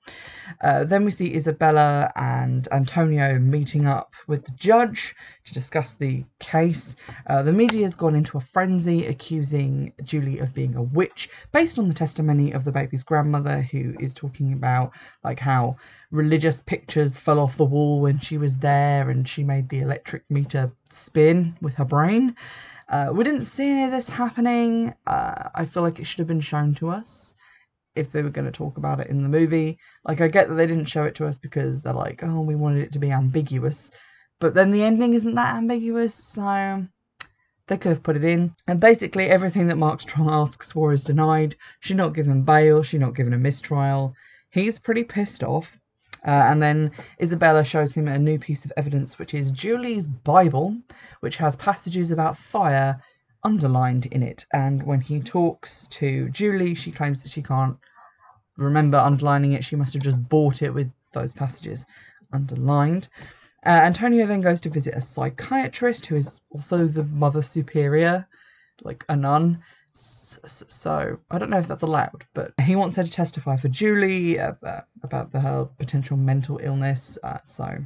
Uh, 0.63 0.83
then 0.83 1.03
we 1.03 1.11
see 1.11 1.33
Isabella 1.33 2.11
and 2.15 2.67
Antonio 2.71 3.39
meeting 3.39 3.87
up 3.87 4.13
with 4.27 4.45
the 4.45 4.51
judge 4.51 5.15
to 5.45 5.53
discuss 5.53 5.95
the 5.95 6.23
case. 6.39 6.95
Uh, 7.27 7.41
the 7.41 7.51
media 7.51 7.83
has 7.83 7.95
gone 7.95 8.15
into 8.15 8.37
a 8.37 8.41
frenzy 8.41 9.07
accusing 9.07 9.93
Julie 10.03 10.39
of 10.39 10.53
being 10.53 10.75
a 10.75 10.83
witch 10.83 11.29
based 11.51 11.79
on 11.79 11.87
the 11.87 11.93
testimony 11.93 12.51
of 12.51 12.63
the 12.63 12.71
baby's 12.71 13.03
grandmother, 13.03 13.61
who 13.61 13.95
is 13.99 14.13
talking 14.13 14.53
about 14.53 14.93
like 15.23 15.39
how 15.39 15.75
religious 16.11 16.61
pictures 16.61 17.17
fell 17.17 17.39
off 17.39 17.57
the 17.57 17.65
wall 17.65 17.99
when 17.99 18.19
she 18.19 18.37
was 18.37 18.57
there 18.57 19.09
and 19.09 19.27
she 19.27 19.43
made 19.43 19.69
the 19.69 19.79
electric 19.79 20.29
meter 20.29 20.71
spin 20.89 21.57
with 21.61 21.73
her 21.73 21.85
brain. 21.85 22.35
Uh, 22.89 23.09
we 23.11 23.23
didn't 23.23 23.41
see 23.41 23.69
any 23.69 23.83
of 23.83 23.91
this 23.91 24.07
happening. 24.07 24.93
Uh, 25.05 25.49
I 25.53 25.65
feel 25.65 25.83
like 25.83 25.99
it 25.99 26.05
should 26.05 26.19
have 26.19 26.27
been 26.27 26.39
shown 26.39 26.73
to 26.75 26.89
us 26.89 27.35
if 27.95 28.11
they 28.11 28.21
were 28.21 28.29
going 28.29 28.45
to 28.45 28.51
talk 28.51 28.77
about 28.77 28.99
it 28.99 29.07
in 29.07 29.23
the 29.23 29.29
movie. 29.29 29.77
Like, 30.05 30.21
I 30.21 30.27
get 30.27 30.47
that 30.47 30.55
they 30.55 30.67
didn't 30.67 30.85
show 30.85 31.03
it 31.03 31.15
to 31.15 31.25
us 31.25 31.37
because 31.37 31.81
they're 31.81 31.93
like, 31.93 32.23
oh, 32.23 32.41
we 32.41 32.55
wanted 32.55 32.83
it 32.83 32.91
to 32.93 32.99
be 32.99 33.11
ambiguous. 33.11 33.91
But 34.39 34.53
then 34.53 34.71
the 34.71 34.83
ending 34.83 35.13
isn't 35.13 35.35
that 35.35 35.55
ambiguous, 35.55 36.13
so 36.13 36.85
they 37.67 37.77
could 37.77 37.89
have 37.89 38.03
put 38.03 38.15
it 38.15 38.23
in. 38.23 38.55
And 38.67 38.79
basically, 38.79 39.25
everything 39.25 39.67
that 39.67 39.77
Mark 39.77 39.99
Strong 40.01 40.29
asks 40.29 40.71
for 40.71 40.93
is 40.93 41.03
denied. 41.03 41.55
She's 41.79 41.97
not 41.97 42.13
given 42.13 42.43
bail, 42.43 42.83
she's 42.83 42.99
not 42.99 43.15
given 43.15 43.33
a 43.33 43.37
mistrial. 43.37 44.13
He's 44.49 44.79
pretty 44.79 45.03
pissed 45.03 45.43
off. 45.43 45.77
Uh, 46.27 46.43
and 46.51 46.61
then 46.61 46.91
Isabella 47.21 47.63
shows 47.63 47.93
him 47.93 48.09
a 48.09 48.19
new 48.19 48.37
piece 48.37 48.65
of 48.65 48.73
evidence, 48.75 49.17
which 49.17 49.33
is 49.33 49.51
Julie's 49.53 50.07
Bible, 50.07 50.75
which 51.21 51.37
has 51.37 51.55
passages 51.55 52.11
about 52.11 52.37
fire 52.37 53.01
underlined 53.43 54.07
in 54.07 54.21
it. 54.21 54.45
And 54.51 54.83
when 54.83 54.99
he 54.99 55.21
talks 55.21 55.87
to 55.87 56.29
Julie, 56.29 56.75
she 56.75 56.91
claims 56.91 57.23
that 57.23 57.31
she 57.31 57.41
can't 57.41 57.77
remember 58.57 58.97
underlining 58.97 59.53
it. 59.53 59.63
She 59.63 59.77
must 59.77 59.93
have 59.93 60.03
just 60.03 60.21
bought 60.27 60.61
it 60.61 60.73
with 60.73 60.91
those 61.13 61.31
passages 61.33 61.85
underlined. 62.33 63.07
Uh, 63.65 63.69
Antonio 63.69 64.27
then 64.27 64.41
goes 64.41 64.59
to 64.61 64.69
visit 64.69 64.95
a 64.95 65.01
psychiatrist 65.01 66.05
who 66.05 66.17
is 66.17 66.41
also 66.51 66.87
the 66.87 67.03
mother 67.05 67.41
superior, 67.41 68.27
like 68.83 69.05
a 69.07 69.15
nun, 69.15 69.63
so 69.97 71.17
I 71.31 71.37
don't 71.37 71.49
know 71.49 71.59
if 71.59 71.67
that's 71.67 71.83
allowed, 71.83 72.25
but 72.33 72.53
he 72.61 72.75
wants 72.75 72.95
her 72.95 73.03
to 73.03 73.11
testify 73.11 73.57
for 73.57 73.69
Julie 73.69 74.39
uh, 74.39 74.53
about 75.03 75.31
the, 75.31 75.39
her 75.39 75.65
potential 75.77 76.17
mental 76.17 76.59
illness. 76.61 77.17
Uh, 77.23 77.39
so 77.45 77.77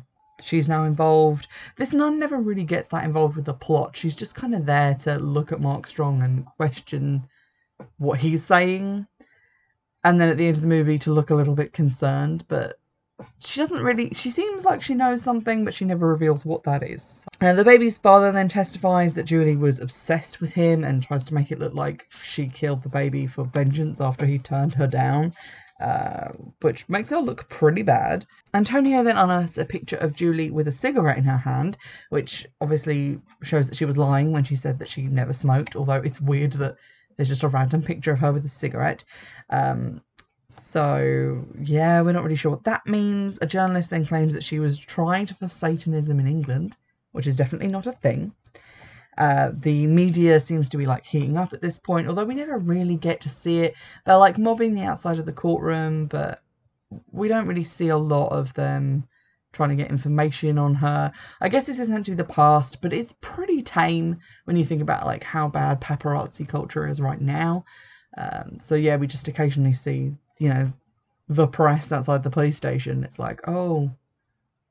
she's 0.43 0.67
now 0.67 0.83
involved. 0.83 1.47
This 1.77 1.93
nun 1.93 2.19
never 2.19 2.37
really 2.37 2.63
gets 2.63 2.89
that 2.89 3.05
involved 3.05 3.35
with 3.35 3.45
the 3.45 3.53
plot. 3.53 3.95
She's 3.95 4.15
just 4.15 4.35
kind 4.35 4.55
of 4.55 4.65
there 4.65 4.95
to 5.03 5.17
look 5.19 5.51
at 5.51 5.61
Mark 5.61 5.87
Strong 5.87 6.21
and 6.23 6.45
question 6.57 7.23
what 7.97 8.19
he's 8.19 8.43
saying. 8.43 9.07
And 10.03 10.19
then 10.19 10.29
at 10.29 10.37
the 10.37 10.47
end 10.47 10.57
of 10.57 10.63
the 10.63 10.67
movie 10.67 10.97
to 10.99 11.13
look 11.13 11.29
a 11.29 11.35
little 11.35 11.55
bit 11.55 11.73
concerned, 11.73 12.43
but 12.47 12.79
she 13.39 13.59
doesn't 13.59 13.83
really 13.83 14.09
she 14.13 14.29
seems 14.29 14.65
like 14.65 14.81
she 14.81 14.93
knows 14.93 15.21
something 15.21 15.65
but 15.65 15.73
she 15.73 15.85
never 15.85 16.07
reveals 16.07 16.45
what 16.45 16.63
that 16.63 16.83
is 16.83 17.25
and 17.39 17.57
the 17.57 17.65
baby's 17.65 17.97
father 17.97 18.31
then 18.31 18.47
testifies 18.47 19.13
that 19.13 19.23
julie 19.23 19.55
was 19.55 19.79
obsessed 19.79 20.41
with 20.41 20.53
him 20.53 20.83
and 20.83 21.03
tries 21.03 21.23
to 21.23 21.33
make 21.33 21.51
it 21.51 21.59
look 21.59 21.73
like 21.73 22.07
she 22.23 22.47
killed 22.47 22.83
the 22.83 22.89
baby 22.89 23.27
for 23.27 23.45
vengeance 23.45 23.99
after 24.01 24.25
he 24.25 24.37
turned 24.37 24.73
her 24.73 24.87
down 24.87 25.33
uh, 25.81 26.29
which 26.61 26.87
makes 26.89 27.09
her 27.09 27.19
look 27.19 27.49
pretty 27.49 27.81
bad. 27.81 28.23
Antonio 28.53 29.03
then 29.03 29.17
unearths 29.17 29.57
a 29.57 29.65
picture 29.65 29.95
of 29.97 30.15
Julie 30.15 30.51
with 30.51 30.67
a 30.67 30.71
cigarette 30.71 31.17
in 31.17 31.23
her 31.23 31.37
hand, 31.37 31.75
which 32.09 32.45
obviously 32.61 33.19
shows 33.41 33.67
that 33.67 33.75
she 33.75 33.85
was 33.85 33.97
lying 33.97 34.31
when 34.31 34.43
she 34.43 34.55
said 34.55 34.77
that 34.77 34.89
she 34.89 35.01
never 35.01 35.33
smoked, 35.33 35.75
although 35.75 35.95
it's 35.95 36.21
weird 36.21 36.51
that 36.53 36.75
there's 37.17 37.29
just 37.29 37.43
a 37.43 37.47
random 37.47 37.81
picture 37.81 38.11
of 38.11 38.19
her 38.19 38.31
with 38.31 38.45
a 38.45 38.49
cigarette. 38.49 39.03
Um, 39.49 40.01
so, 40.51 41.45
yeah, 41.61 42.01
we're 42.01 42.11
not 42.11 42.23
really 42.23 42.35
sure 42.35 42.51
what 42.51 42.63
that 42.65 42.85
means. 42.85 43.39
A 43.41 43.45
journalist 43.45 43.89
then 43.89 44.05
claims 44.05 44.33
that 44.33 44.43
she 44.43 44.59
was 44.59 44.77
trying 44.77 45.25
to 45.27 45.33
for 45.33 45.47
Satanism 45.47 46.19
in 46.19 46.27
England, 46.27 46.77
which 47.11 47.27
is 47.27 47.35
definitely 47.35 47.69
not 47.69 47.87
a 47.87 47.93
thing. 47.93 48.33
Uh, 49.17 49.51
the 49.53 49.87
media 49.87 50.39
seems 50.39 50.69
to 50.69 50.77
be 50.77 50.85
like 50.85 51.05
heating 51.05 51.37
up 51.37 51.53
at 51.53 51.61
this 51.61 51.77
point, 51.77 52.07
although 52.07 52.23
we 52.23 52.35
never 52.35 52.57
really 52.57 52.95
get 52.95 53.21
to 53.21 53.29
see 53.29 53.59
it. 53.59 53.75
They're 54.05 54.17
like 54.17 54.37
mobbing 54.37 54.73
the 54.73 54.83
outside 54.83 55.19
of 55.19 55.25
the 55.25 55.33
courtroom, 55.33 56.07
but 56.07 56.41
we 57.11 57.27
don't 57.27 57.47
really 57.47 57.63
see 57.63 57.89
a 57.89 57.97
lot 57.97 58.29
of 58.29 58.53
them 58.53 59.07
trying 59.53 59.69
to 59.69 59.75
get 59.75 59.89
information 59.89 60.57
on 60.57 60.73
her. 60.75 61.11
I 61.41 61.49
guess 61.49 61.65
this 61.65 61.79
is 61.79 61.89
meant 61.89 62.05
to 62.05 62.11
be 62.11 62.15
the 62.15 62.23
past, 62.23 62.81
but 62.81 62.93
it's 62.93 63.15
pretty 63.21 63.61
tame 63.61 64.17
when 64.45 64.55
you 64.55 64.63
think 64.63 64.81
about 64.81 65.05
like 65.05 65.23
how 65.23 65.47
bad 65.49 65.81
paparazzi 65.81 66.47
culture 66.47 66.87
is 66.87 67.01
right 67.01 67.19
now. 67.19 67.65
Um, 68.17 68.57
so 68.59 68.75
yeah, 68.75 68.95
we 68.95 69.07
just 69.07 69.27
occasionally 69.27 69.73
see 69.73 70.13
you 70.41 70.49
know, 70.49 70.73
the 71.29 71.45
press 71.45 71.91
outside 71.91 72.23
the 72.23 72.29
police 72.31 72.57
station. 72.57 73.03
It's 73.03 73.19
like, 73.19 73.47
oh, 73.47 73.91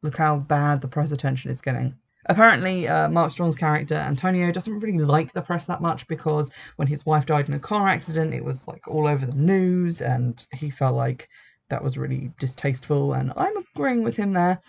look 0.03 0.17
how 0.17 0.39
bad 0.39 0.81
the 0.81 0.89
press 0.89 1.13
attention 1.13 1.49
is 1.53 1.61
getting. 1.61 1.95
Apparently, 2.27 2.89
uh, 2.89 3.09
Mark 3.09 3.31
Strong's 3.31 3.55
character, 3.55 3.95
Antonio, 3.95 4.51
doesn't 4.51 4.81
really 4.81 4.99
like 4.99 5.33
the 5.33 5.41
press 5.41 5.67
that 5.67 5.81
much 5.81 6.09
because 6.09 6.51
when 6.75 6.89
his 6.89 7.07
wife 7.07 7.25
died 7.25 7.49
in 7.49 7.55
a 7.55 7.61
car 7.61 7.87
accident, 7.87 8.35
it 8.35 8.45
was 8.45 8.67
like 8.67 8.89
all 8.89 9.07
over 9.07 9.25
the 9.25 9.33
news 9.33 10.03
and 10.03 10.45
he 10.53 10.71
felt 10.71 10.97
like 10.97 11.29
that 11.69 11.85
was 11.85 11.97
really 11.97 12.33
distasteful. 12.41 13.13
And 13.13 13.33
I'm 13.37 13.57
agreeing 13.57 14.03
with 14.03 14.17
him 14.17 14.33
there. 14.33 14.61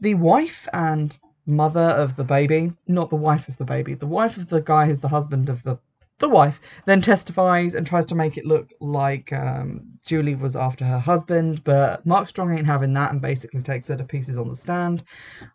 The 0.00 0.14
wife 0.14 0.66
and 0.72 1.14
mother 1.44 1.90
of 1.90 2.16
the 2.16 2.24
baby, 2.24 2.72
not 2.88 3.10
the 3.10 3.16
wife 3.16 3.46
of 3.48 3.58
the 3.58 3.64
baby, 3.64 3.92
the 3.92 4.06
wife 4.06 4.38
of 4.38 4.48
the 4.48 4.62
guy 4.62 4.86
who's 4.86 5.02
the 5.02 5.08
husband 5.08 5.50
of 5.50 5.62
the 5.64 5.76
the 6.18 6.28
wife 6.28 6.60
then 6.86 7.00
testifies 7.00 7.74
and 7.74 7.86
tries 7.86 8.06
to 8.06 8.14
make 8.14 8.38
it 8.38 8.46
look 8.46 8.70
like 8.80 9.32
um, 9.32 9.90
Julie 10.04 10.34
was 10.34 10.56
after 10.56 10.84
her 10.84 10.98
husband, 10.98 11.62
but 11.64 12.04
Mark 12.06 12.28
Strong 12.28 12.56
ain't 12.56 12.66
having 12.66 12.94
that 12.94 13.12
and 13.12 13.20
basically 13.20 13.62
takes 13.62 13.88
her 13.88 13.96
to 13.96 14.04
pieces 14.04 14.38
on 14.38 14.48
the 14.48 14.56
stand. 14.56 15.04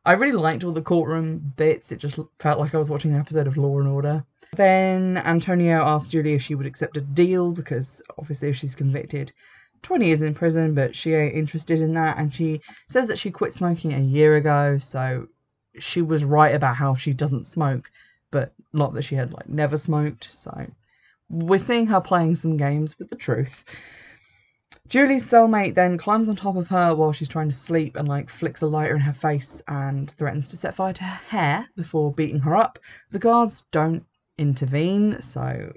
I 0.05 0.13
really 0.13 0.33
liked 0.33 0.63
all 0.63 0.71
the 0.71 0.81
courtroom 0.81 1.53
bits, 1.55 1.91
it 1.91 1.97
just 1.97 2.19
felt 2.39 2.59
like 2.59 2.75
I 2.75 2.77
was 2.77 2.89
watching 2.89 3.13
an 3.13 3.19
episode 3.19 3.47
of 3.47 3.57
Law 3.57 3.79
and 3.79 3.87
Order. 3.87 4.23
Then 4.55 5.17
Antonio 5.17 5.81
asks 5.81 6.09
Julie 6.09 6.33
if 6.33 6.41
she 6.41 6.55
would 6.55 6.65
accept 6.65 6.97
a 6.97 7.01
deal 7.01 7.51
because 7.51 8.01
obviously, 8.19 8.49
if 8.49 8.57
she's 8.57 8.75
convicted, 8.75 9.31
20 9.81 10.05
years 10.05 10.21
in 10.21 10.33
prison, 10.33 10.75
but 10.75 10.95
she 10.95 11.13
ain't 11.13 11.35
interested 11.35 11.81
in 11.81 11.93
that. 11.93 12.17
And 12.17 12.33
she 12.33 12.61
says 12.89 13.07
that 13.07 13.17
she 13.17 13.31
quit 13.31 13.53
smoking 13.53 13.93
a 13.93 13.99
year 13.99 14.35
ago, 14.35 14.77
so 14.77 15.27
she 15.79 16.01
was 16.01 16.25
right 16.25 16.53
about 16.53 16.75
how 16.75 16.93
she 16.93 17.13
doesn't 17.13 17.47
smoke 17.47 17.89
but 18.31 18.53
not 18.73 18.93
that 18.93 19.03
she 19.03 19.15
had 19.15 19.33
like 19.33 19.49
never 19.49 19.77
smoked. 19.77 20.29
So 20.33 20.67
we're 21.29 21.59
seeing 21.59 21.87
her 21.87 22.01
playing 22.01 22.35
some 22.35 22.57
games 22.57 22.97
with 22.97 23.09
the 23.09 23.15
truth. 23.15 23.63
Julie's 24.87 25.29
cellmate 25.29 25.75
then 25.75 25.97
climbs 25.97 26.27
on 26.27 26.35
top 26.35 26.57
of 26.57 26.67
her 26.69 26.93
while 26.93 27.13
she's 27.13 27.29
trying 27.29 27.49
to 27.49 27.55
sleep 27.55 27.95
and 27.95 28.07
like 28.07 28.29
flicks 28.29 28.61
a 28.61 28.67
lighter 28.67 28.95
in 28.95 29.01
her 29.01 29.13
face 29.13 29.61
and 29.67 30.11
threatens 30.11 30.47
to 30.49 30.57
set 30.57 30.75
fire 30.75 30.91
to 30.93 31.03
her 31.03 31.19
hair 31.27 31.69
before 31.75 32.11
beating 32.11 32.39
her 32.39 32.55
up. 32.55 32.79
The 33.11 33.19
guards 33.19 33.63
don't 33.71 34.05
intervene, 34.37 35.21
so 35.21 35.71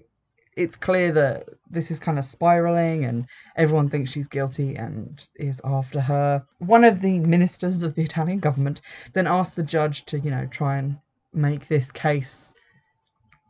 it's 0.57 0.77
clear 0.77 1.13
that 1.13 1.49
this 1.71 1.91
is 1.91 1.99
kind 1.99 2.19
of 2.19 2.25
spiraling 2.25 3.05
and 3.05 3.27
everyone 3.57 3.89
thinks 3.89 4.11
she's 4.11 4.29
guilty 4.29 4.75
and 4.77 5.25
is 5.37 5.61
after 5.65 6.01
her. 6.01 6.45
One 6.59 6.85
of 6.85 7.01
the 7.01 7.19
ministers 7.21 7.83
of 7.83 7.95
the 7.95 8.03
Italian 8.03 8.39
government 8.39 8.81
then 9.13 9.27
asks 9.27 9.55
the 9.55 9.63
judge 9.63 10.07
to, 10.07 10.19
you 10.19 10.31
know, 10.31 10.47
try 10.47 10.79
and 10.79 10.99
make 11.35 11.69
this 11.69 11.91
case 11.91 12.55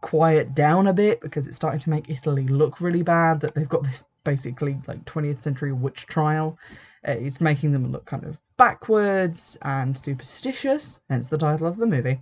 quiet 0.00 0.54
down 0.54 0.86
a 0.86 0.92
bit 0.92 1.20
because 1.20 1.46
it's 1.46 1.56
starting 1.56 1.80
to 1.80 1.90
make 1.90 2.10
Italy 2.10 2.46
look 2.46 2.80
really 2.80 3.02
bad 3.02 3.40
that 3.40 3.54
they've 3.54 3.68
got 3.68 3.82
this 3.82 4.04
basically 4.22 4.78
like 4.86 5.04
20th 5.04 5.40
century 5.40 5.72
witch 5.72 6.06
trial. 6.06 6.58
Uh, 7.06 7.12
it's 7.12 7.40
making 7.40 7.72
them 7.72 7.90
look 7.90 8.04
kind 8.04 8.24
of 8.24 8.38
backwards 8.56 9.58
and 9.62 9.96
superstitious, 9.96 11.00
hence 11.08 11.28
the 11.28 11.38
title 11.38 11.66
of 11.66 11.76
the 11.76 11.86
movie. 11.86 12.20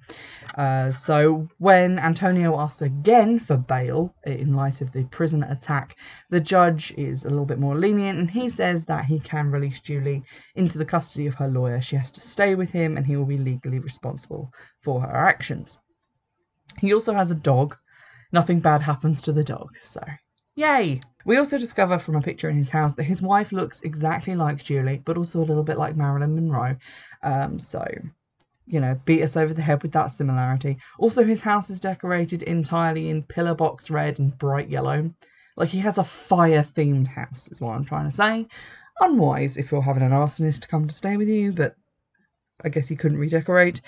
Uh, 0.56 0.90
so 0.90 1.48
when 1.58 1.98
Antonio 1.98 2.58
asks 2.58 2.82
again 2.82 3.38
for 3.38 3.56
bail 3.56 4.14
in 4.24 4.54
light 4.54 4.80
of 4.80 4.92
the 4.92 5.04
prison 5.04 5.42
attack, 5.42 5.96
the 6.30 6.40
judge 6.40 6.92
is 6.96 7.24
a 7.24 7.30
little 7.30 7.44
bit 7.44 7.58
more 7.58 7.76
lenient 7.76 8.18
and 8.18 8.30
he 8.30 8.48
says 8.48 8.84
that 8.86 9.04
he 9.04 9.20
can 9.20 9.50
release 9.50 9.80
Julie 9.80 10.22
into 10.54 10.78
the 10.78 10.84
custody 10.84 11.26
of 11.26 11.34
her 11.34 11.48
lawyer. 11.48 11.80
She 11.80 11.96
has 11.96 12.10
to 12.12 12.20
stay 12.20 12.54
with 12.54 12.70
him 12.70 12.96
and 12.96 13.06
he 13.06 13.16
will 13.16 13.26
be 13.26 13.38
legally 13.38 13.78
responsible 13.78 14.52
for 14.80 15.00
her 15.00 15.26
actions. 15.26 15.80
He 16.78 16.94
also 16.94 17.14
has 17.14 17.30
a 17.30 17.36
dog. 17.36 17.76
Nothing 18.32 18.60
bad 18.60 18.80
happens 18.80 19.20
to 19.22 19.32
the 19.32 19.44
dog, 19.44 19.68
so 19.82 20.00
Yay! 20.54 21.00
We 21.24 21.38
also 21.38 21.56
discover 21.56 21.98
from 21.98 22.16
a 22.16 22.20
picture 22.20 22.50
in 22.50 22.56
his 22.56 22.68
house 22.68 22.94
that 22.96 23.04
his 23.04 23.22
wife 23.22 23.52
looks 23.52 23.80
exactly 23.82 24.34
like 24.34 24.62
Julie, 24.62 25.00
but 25.04 25.16
also 25.16 25.40
a 25.40 25.46
little 25.46 25.62
bit 25.62 25.78
like 25.78 25.96
Marilyn 25.96 26.34
Monroe. 26.34 26.76
Um, 27.22 27.58
so, 27.58 27.86
you 28.66 28.80
know, 28.80 29.00
beat 29.06 29.22
us 29.22 29.36
over 29.36 29.54
the 29.54 29.62
head 29.62 29.82
with 29.82 29.92
that 29.92 30.08
similarity. 30.08 30.76
Also, 30.98 31.24
his 31.24 31.40
house 31.40 31.70
is 31.70 31.80
decorated 31.80 32.42
entirely 32.42 33.08
in 33.08 33.22
pillar 33.22 33.54
box 33.54 33.90
red 33.90 34.18
and 34.18 34.36
bright 34.36 34.68
yellow. 34.68 35.10
Like 35.56 35.70
he 35.70 35.78
has 35.78 35.96
a 35.96 36.04
fire 36.04 36.62
themed 36.62 37.08
house, 37.08 37.48
is 37.48 37.60
what 37.60 37.74
I'm 37.74 37.84
trying 37.84 38.10
to 38.10 38.16
say. 38.16 38.46
Unwise 39.00 39.56
if 39.56 39.72
you're 39.72 39.80
having 39.80 40.02
an 40.02 40.12
arsonist 40.12 40.68
come 40.68 40.86
to 40.86 40.94
stay 40.94 41.16
with 41.16 41.28
you, 41.28 41.52
but 41.52 41.76
I 42.64 42.68
guess 42.68 42.88
he 42.88 42.96
couldn't 42.96 43.18
redecorate. 43.18 43.80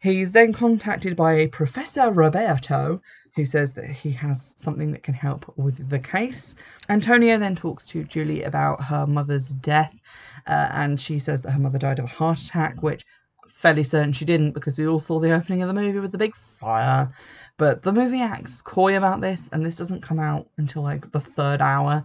He's 0.00 0.32
then 0.32 0.52
contacted 0.52 1.16
by 1.16 1.34
a 1.34 1.48
Professor 1.48 2.10
Roberto, 2.10 3.00
who 3.34 3.44
says 3.44 3.72
that 3.74 3.86
he 3.86 4.10
has 4.12 4.54
something 4.56 4.92
that 4.92 5.02
can 5.02 5.14
help 5.14 5.52
with 5.56 5.88
the 5.88 5.98
case. 5.98 6.56
Antonio 6.88 7.38
then 7.38 7.54
talks 7.54 7.86
to 7.88 8.04
Julie 8.04 8.42
about 8.42 8.82
her 8.82 9.06
mother's 9.06 9.48
death, 9.48 10.00
uh, 10.46 10.68
and 10.72 11.00
she 11.00 11.18
says 11.18 11.42
that 11.42 11.52
her 11.52 11.58
mother 11.58 11.78
died 11.78 11.98
of 11.98 12.06
a 12.06 12.08
heart 12.08 12.40
attack, 12.40 12.82
which 12.82 13.04
fairly 13.48 13.82
certain 13.82 14.12
she 14.12 14.24
didn't 14.24 14.52
because 14.52 14.76
we 14.76 14.86
all 14.86 14.98
saw 14.98 15.18
the 15.18 15.32
opening 15.32 15.62
of 15.62 15.68
the 15.68 15.74
movie 15.74 15.98
with 15.98 16.12
the 16.12 16.18
big 16.18 16.34
fire. 16.34 17.10
But 17.58 17.82
the 17.82 17.92
movie 17.92 18.20
acts 18.20 18.60
coy 18.62 18.96
about 18.96 19.20
this, 19.20 19.48
and 19.52 19.64
this 19.64 19.76
doesn't 19.76 20.02
come 20.02 20.18
out 20.18 20.48
until 20.58 20.82
like 20.82 21.10
the 21.10 21.20
third 21.20 21.60
hour. 21.62 22.04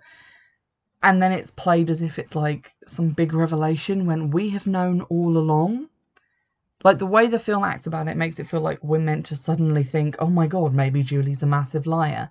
And 1.04 1.22
then 1.22 1.32
it's 1.32 1.52
played 1.52 1.90
as 1.90 2.02
if 2.02 2.20
it's 2.20 2.36
like 2.36 2.74
some 2.88 3.10
big 3.10 3.34
revelation 3.34 4.06
when 4.06 4.30
we 4.30 4.50
have 4.50 4.68
known 4.68 5.02
all 5.04 5.38
along 5.38 5.90
like 6.84 6.98
the 6.98 7.06
way 7.06 7.28
the 7.28 7.40
film 7.40 7.64
acts 7.64 7.88
about 7.88 8.08
it 8.08 8.18
makes 8.18 8.40
it 8.40 8.50
feel 8.50 8.62
like 8.62 8.84
we're 8.84 9.00
meant 9.00 9.26
to 9.28 9.36
suddenly 9.36 9.84
think, 9.84 10.16
oh 10.20 10.30
my 10.30 10.48
god, 10.48 10.74
maybe 10.74 11.04
Julie's 11.04 11.44
a 11.44 11.48
massive 11.48 11.86
liar. 11.86 12.30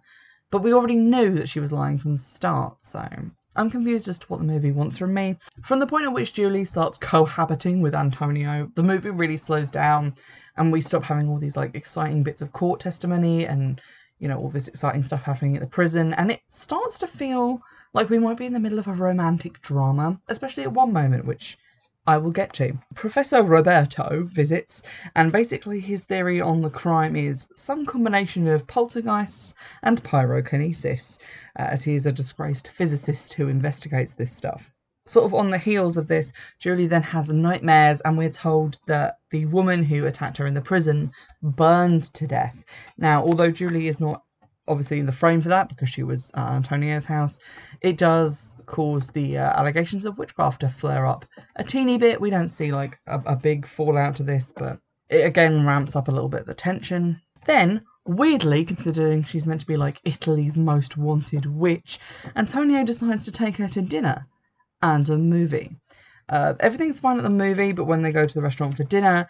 But 0.51 0.63
we 0.63 0.75
already 0.75 0.97
knew 0.97 1.33
that 1.35 1.49
she 1.49 1.61
was 1.61 1.73
lying 1.73 1.99
from 1.99 2.13
the 2.15 2.23
start, 2.23 2.83
so 2.83 3.07
I'm 3.57 3.71
confused 3.71 4.09
as 4.09 4.19
to 4.19 4.27
what 4.27 4.39
the 4.39 4.47
movie 4.47 4.73
wants 4.73 4.97
from 4.97 5.15
me. 5.15 5.37
From 5.63 5.79
the 5.79 5.87
point 5.87 6.05
at 6.05 6.13
which 6.13 6.33
Julie 6.33 6.65
starts 6.65 6.99
cohabiting 6.99 7.83
with 7.83 7.95
Antonio, 7.95 8.71
the 8.75 8.83
movie 8.83 9.11
really 9.11 9.37
slows 9.37 9.71
down 9.71 10.15
and 10.57 10.73
we 10.73 10.81
stop 10.81 11.03
having 11.03 11.29
all 11.29 11.39
these 11.39 11.57
like 11.57 11.75
exciting 11.75 12.23
bits 12.23 12.43
of 12.43 12.53
court 12.53 12.81
testimony 12.81 13.47
and 13.47 13.81
you 14.19 14.29
know 14.29 14.39
all 14.39 14.51
this 14.51 14.69
exciting 14.69 15.03
stuff 15.03 15.23
happening 15.23 15.57
at 15.57 15.61
the 15.61 15.67
prison 15.67 16.15
and 16.15 16.31
it 16.31 16.41
starts 16.49 16.99
to 16.99 17.07
feel 17.07 17.61
like 17.93 18.11
we 18.11 18.19
might 18.19 18.37
be 18.37 18.47
in 18.47 18.53
the 18.53 18.61
middle 18.61 18.79
of 18.79 18.87
a 18.87 18.93
romantic 18.93 19.61
drama, 19.63 20.21
especially 20.29 20.63
at 20.63 20.73
one 20.73 20.93
moment 20.93 21.25
which 21.25 21.59
I 22.11 22.17
will 22.17 22.33
get 22.33 22.53
to. 22.55 22.77
Professor 22.97 23.41
Roberto 23.41 24.25
visits, 24.25 24.83
and 25.15 25.31
basically 25.31 25.79
his 25.79 26.03
theory 26.03 26.41
on 26.41 26.61
the 26.61 26.69
crime 26.69 27.15
is 27.15 27.47
some 27.55 27.87
combination 27.87 28.49
of 28.49 28.67
poltergeists 28.67 29.55
and 29.85 30.03
pyrokinesis, 30.03 31.19
uh, 31.57 31.69
as 31.71 31.85
he 31.85 31.95
is 31.95 32.07
a 32.07 32.13
disgraced 32.13 32.67
physicist 32.67 33.35
who 33.35 33.47
investigates 33.47 34.15
this 34.15 34.37
stuff. 34.37 34.75
Sort 35.07 35.25
of 35.25 35.35
on 35.35 35.51
the 35.51 35.59
heels 35.59 35.97
of 35.97 36.09
this, 36.09 36.33
Julie 36.59 36.89
then 36.89 37.05
has 37.05 37.31
nightmares, 37.31 38.01
and 38.01 38.19
we're 38.19 38.29
told 38.29 38.79
that 38.89 39.19
the 39.31 39.47
woman 39.47 39.85
who 39.85 40.07
attacked 40.07 40.39
her 40.39 40.49
in 40.49 40.55
the 40.55 40.61
prison 40.61 41.13
burned 41.41 42.13
to 42.15 42.27
death. 42.27 42.65
Now, 42.99 43.23
although 43.23 43.53
Julie 43.53 43.87
is 43.87 44.01
not 44.01 44.25
obviously 44.67 44.99
in 44.99 45.07
the 45.07 45.13
frame 45.13 45.41
for 45.41 45.49
that 45.51 45.69
because 45.69 45.91
she 45.91 46.03
was 46.03 46.33
at 46.35 46.55
Antonio's 46.55 47.05
house, 47.05 47.39
it 47.83 47.97
does 47.99 48.50
cause 48.71 49.09
the 49.09 49.37
uh, 49.37 49.59
allegations 49.59 50.07
of 50.07 50.17
witchcraft 50.17 50.61
to 50.61 50.69
flare 50.69 51.05
up 51.05 51.27
a 51.57 51.65
teeny 51.65 51.99
bit. 51.99 52.21
We 52.21 52.31
don't 52.31 52.49
see 52.49 52.71
like 52.71 53.01
a, 53.09 53.21
a 53.27 53.37
big 53.37 53.67
fallout 53.67 54.15
to 54.17 54.23
this, 54.23 54.53
but 54.57 54.79
it 55.09 55.25
again 55.27 55.67
ramps 55.67 55.97
up 55.97 56.07
a 56.07 56.13
little 56.13 56.29
bit 56.29 56.47
the 56.47 56.55
tension. 56.55 57.21
Then, 57.47 57.83
weirdly, 58.07 58.65
considering 58.65 59.25
she's 59.25 59.47
meant 59.47 59.61
to 59.61 59.67
be 59.67 59.77
like 59.77 59.99
Italy's 60.05 60.57
most 60.57 60.97
wanted 60.97 61.47
witch, 61.47 61.99
Antonio 62.37 62.85
decides 62.85 63.25
to 63.25 63.33
take 63.33 63.57
her 63.57 63.69
to 63.69 63.83
dinner 63.83 64.27
and 64.83 65.09
a 65.11 65.19
movie. 65.19 65.77
Uh, 66.29 66.55
everything's 66.61 67.01
fine 67.01 67.17
at 67.17 67.25
the 67.25 67.31
movie, 67.31 67.73
but 67.73 67.87
when 67.87 68.03
they 68.03 68.13
go 68.13 68.25
to 68.25 68.35
the 68.35 68.43
restaurant 68.43 68.77
for 68.77 68.85
dinner, 68.85 69.29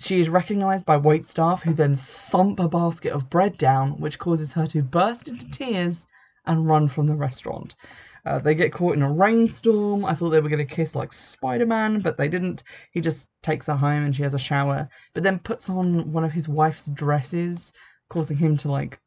she 0.00 0.20
is 0.20 0.28
recognised 0.28 0.84
by 0.84 0.98
waitstaff 0.98 1.62
who 1.62 1.74
then 1.74 1.94
thump 1.94 2.58
a 2.58 2.68
basket 2.68 3.12
of 3.12 3.30
bread 3.30 3.56
down, 3.56 4.00
which 4.00 4.18
causes 4.18 4.52
her 4.54 4.66
to 4.66 4.82
burst 4.82 5.28
into 5.28 5.48
tears 5.50 6.08
and 6.46 6.66
run 6.66 6.88
from 6.88 7.06
the 7.06 7.14
restaurant. 7.14 7.76
Uh, 8.26 8.38
they 8.38 8.54
get 8.54 8.72
caught 8.72 8.96
in 8.96 9.02
a 9.02 9.12
rainstorm. 9.12 10.04
I 10.04 10.14
thought 10.14 10.30
they 10.30 10.40
were 10.40 10.48
going 10.48 10.66
to 10.66 10.74
kiss 10.74 10.94
like 10.94 11.12
Spider 11.12 11.66
Man, 11.66 12.00
but 12.00 12.16
they 12.16 12.28
didn't. 12.28 12.62
He 12.92 13.00
just 13.00 13.28
takes 13.42 13.66
her 13.66 13.74
home 13.74 14.04
and 14.04 14.14
she 14.14 14.22
has 14.22 14.34
a 14.34 14.38
shower, 14.38 14.88
but 15.14 15.22
then 15.22 15.38
puts 15.38 15.68
on 15.70 16.12
one 16.12 16.24
of 16.24 16.32
his 16.32 16.48
wife's 16.48 16.86
dresses, 16.86 17.72
causing 18.08 18.36
him 18.36 18.56
to 18.58 18.70
like 18.70 19.00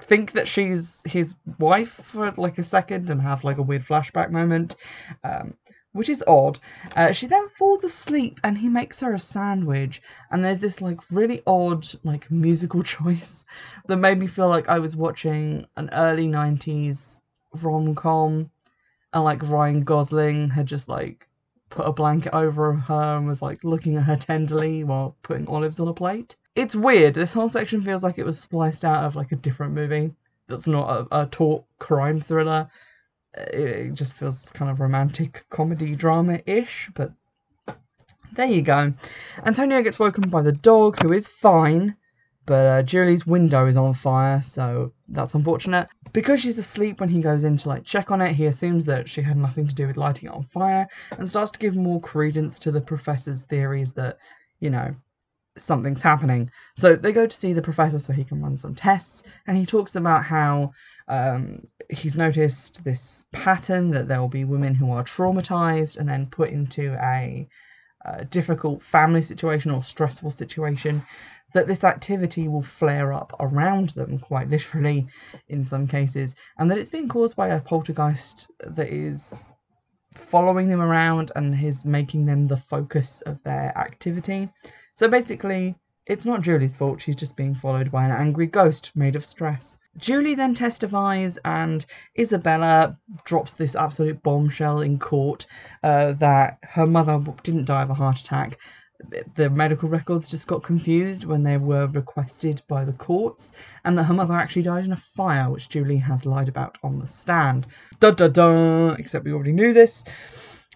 think 0.00 0.32
that 0.32 0.48
she's 0.48 1.02
his 1.04 1.34
wife 1.58 2.00
for 2.02 2.30
like 2.32 2.58
a 2.58 2.62
second 2.62 3.10
and 3.10 3.20
have 3.20 3.44
like 3.44 3.58
a 3.58 3.62
weird 3.62 3.84
flashback 3.84 4.30
moment. 4.30 4.76
Um, 5.22 5.54
which 5.92 6.08
is 6.08 6.24
odd. 6.26 6.58
Uh, 6.96 7.12
she 7.12 7.26
then 7.26 7.48
falls 7.48 7.84
asleep 7.84 8.40
and 8.42 8.58
he 8.58 8.68
makes 8.68 8.98
her 8.98 9.14
a 9.14 9.18
sandwich. 9.18 10.02
And 10.30 10.44
there's 10.44 10.58
this 10.58 10.80
like 10.80 10.98
really 11.10 11.40
odd 11.46 11.86
like 12.02 12.28
musical 12.32 12.82
choice 12.96 13.44
that 13.86 13.96
made 13.96 14.18
me 14.18 14.26
feel 14.26 14.48
like 14.48 14.68
I 14.68 14.80
was 14.80 14.96
watching 14.96 15.66
an 15.76 15.88
early 15.92 16.26
90s 16.26 17.20
rom 17.62 17.94
com, 17.94 18.50
and 19.12 19.24
like 19.24 19.42
Ryan 19.42 19.82
Gosling 19.82 20.50
had 20.50 20.66
just 20.66 20.88
like 20.88 21.28
put 21.70 21.86
a 21.86 21.92
blanket 21.92 22.34
over 22.34 22.72
her 22.72 23.16
and 23.16 23.26
was 23.26 23.42
like 23.42 23.64
looking 23.64 23.96
at 23.96 24.04
her 24.04 24.16
tenderly 24.16 24.84
while 24.84 25.16
putting 25.22 25.48
olives 25.48 25.80
on 25.80 25.88
a 25.88 25.94
plate. 25.94 26.36
It's 26.54 26.74
weird. 26.74 27.14
This 27.14 27.32
whole 27.32 27.48
section 27.48 27.82
feels 27.82 28.02
like 28.02 28.18
it 28.18 28.26
was 28.26 28.38
spliced 28.38 28.84
out 28.84 29.04
of 29.04 29.16
like 29.16 29.32
a 29.32 29.36
different 29.36 29.72
movie 29.72 30.14
that's 30.46 30.66
not 30.66 31.08
a, 31.10 31.22
a 31.22 31.26
taut 31.26 31.64
crime 31.78 32.20
thriller. 32.20 32.68
It 33.34 33.94
just 33.94 34.12
feels 34.12 34.50
kind 34.52 34.70
of 34.70 34.80
romantic 34.80 35.44
comedy 35.50 35.96
drama 35.96 36.40
ish, 36.46 36.90
but 36.94 37.12
there 38.34 38.46
you 38.46 38.62
go. 38.62 38.92
Antonio 39.44 39.82
gets 39.82 39.98
woken 39.98 40.28
by 40.28 40.42
the 40.42 40.52
dog, 40.52 41.02
who 41.02 41.12
is 41.12 41.26
fine, 41.26 41.96
but 42.46 42.66
uh, 42.66 42.82
Julie's 42.82 43.26
window 43.26 43.66
is 43.66 43.76
on 43.76 43.94
fire, 43.94 44.42
so 44.42 44.92
that's 45.08 45.34
unfortunate. 45.34 45.88
Because 46.12 46.40
she's 46.40 46.58
asleep 46.58 47.00
when 47.00 47.08
he 47.08 47.20
goes 47.20 47.44
in 47.44 47.56
to 47.58 47.68
like 47.68 47.84
check 47.84 48.10
on 48.10 48.20
it, 48.20 48.32
he 48.32 48.46
assumes 48.46 48.84
that 48.86 49.08
she 49.08 49.22
had 49.22 49.36
nothing 49.36 49.66
to 49.66 49.74
do 49.74 49.86
with 49.86 49.96
lighting 49.96 50.28
it 50.28 50.34
on 50.34 50.44
fire 50.44 50.86
and 51.18 51.28
starts 51.28 51.50
to 51.52 51.58
give 51.58 51.76
more 51.76 52.00
credence 52.00 52.58
to 52.60 52.70
the 52.70 52.80
professor's 52.80 53.42
theories 53.42 53.92
that, 53.94 54.18
you 54.60 54.70
know, 54.70 54.94
something's 55.56 56.02
happening. 56.02 56.50
So 56.76 56.96
they 56.96 57.12
go 57.12 57.26
to 57.26 57.36
see 57.36 57.52
the 57.52 57.62
professor 57.62 57.98
so 57.98 58.12
he 58.12 58.24
can 58.24 58.42
run 58.42 58.56
some 58.56 58.74
tests, 58.74 59.22
and 59.46 59.56
he 59.56 59.66
talks 59.66 59.96
about 59.96 60.24
how 60.24 60.72
um, 61.08 61.66
he's 61.90 62.16
noticed 62.16 62.84
this 62.84 63.24
pattern 63.32 63.90
that 63.90 64.08
there 64.08 64.20
will 64.20 64.28
be 64.28 64.44
women 64.44 64.74
who 64.74 64.90
are 64.92 65.04
traumatized 65.04 65.98
and 65.98 66.08
then 66.08 66.26
put 66.26 66.50
into 66.50 66.96
a, 67.02 67.48
a 68.04 68.24
difficult 68.24 68.82
family 68.82 69.22
situation 69.22 69.70
or 69.70 69.82
stressful 69.82 70.30
situation 70.30 71.04
that 71.54 71.66
this 71.66 71.84
activity 71.84 72.48
will 72.48 72.62
flare 72.62 73.12
up 73.12 73.34
around 73.40 73.90
them, 73.90 74.18
quite 74.18 74.50
literally 74.50 75.06
in 75.48 75.64
some 75.64 75.86
cases, 75.86 76.34
and 76.58 76.70
that 76.70 76.78
it's 76.78 76.90
being 76.90 77.08
caused 77.08 77.36
by 77.36 77.48
a 77.48 77.60
poltergeist 77.60 78.50
that 78.60 78.88
is 78.88 79.52
following 80.12 80.68
them 80.68 80.82
around 80.82 81.32
and 81.36 81.60
is 81.60 81.84
making 81.84 82.26
them 82.26 82.44
the 82.44 82.56
focus 82.56 83.20
of 83.22 83.42
their 83.44 83.76
activity. 83.78 84.48
So 84.96 85.08
basically, 85.08 85.74
it's 86.06 86.26
not 86.26 86.42
Julie's 86.42 86.76
fault, 86.76 87.00
she's 87.00 87.16
just 87.16 87.36
being 87.36 87.54
followed 87.54 87.90
by 87.90 88.04
an 88.04 88.10
angry 88.10 88.46
ghost 88.46 88.92
made 88.94 89.16
of 89.16 89.24
stress. 89.24 89.78
Julie 89.96 90.34
then 90.34 90.54
testifies, 90.54 91.38
and 91.44 91.86
Isabella 92.18 92.98
drops 93.24 93.52
this 93.52 93.76
absolute 93.76 94.22
bombshell 94.22 94.80
in 94.80 94.98
court 94.98 95.46
uh, 95.82 96.12
that 96.14 96.58
her 96.62 96.86
mother 96.86 97.20
didn't 97.42 97.66
die 97.66 97.82
of 97.82 97.90
a 97.90 97.94
heart 97.94 98.18
attack, 98.18 98.58
the 99.34 99.50
medical 99.50 99.88
records 99.88 100.28
just 100.28 100.46
got 100.46 100.62
confused 100.62 101.24
when 101.24 101.42
they 101.42 101.56
were 101.56 101.86
requested 101.88 102.62
by 102.68 102.84
the 102.84 102.92
courts, 102.92 103.52
and 103.84 103.98
that 103.98 104.04
her 104.04 104.14
mother 104.14 104.34
actually 104.34 104.62
died 104.62 104.84
in 104.84 104.92
a 104.92 104.96
fire, 104.96 105.50
which 105.50 105.68
Julie 105.68 105.96
has 105.96 106.24
lied 106.24 106.48
about 106.48 106.78
on 106.82 106.98
the 106.98 107.06
stand. 107.06 107.66
Da 108.00 108.10
da 108.10 108.28
da! 108.28 108.92
Except 108.92 109.24
we 109.24 109.32
already 109.32 109.52
knew 109.52 109.72
this. 109.72 110.04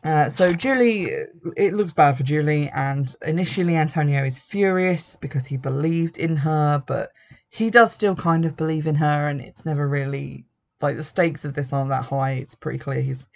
Uh, 0.05 0.29
so 0.29 0.53
Julie, 0.53 1.11
it 1.57 1.75
looks 1.75 1.93
bad 1.93 2.17
for 2.17 2.23
Julie, 2.23 2.71
and 2.71 3.15
initially 3.23 3.77
Antonio 3.77 4.25
is 4.25 4.39
furious 4.39 5.17
because 5.17 5.47
he 5.47 5.57
believed 5.57 6.19
in 6.19 6.37
her, 6.37 6.83
but 6.87 7.13
he 7.51 7.71
does 7.71 7.93
still 7.93 8.15
kind 8.15 8.45
of 8.45 8.57
believe 8.57 8.87
in 8.87 8.95
her, 8.97 9.29
and 9.29 9.41
it's 9.41 9.65
never 9.65 9.89
really 9.89 10.45
like 10.81 10.97
the 10.97 11.05
stakes 11.05 11.45
of 11.45 11.55
this 11.55 11.73
aren't 11.73 11.91
that 11.91 12.05
high. 12.05 12.33
It's 12.33 12.55
pretty 12.55 12.79
clear 12.79 13.01
he's 13.01 13.27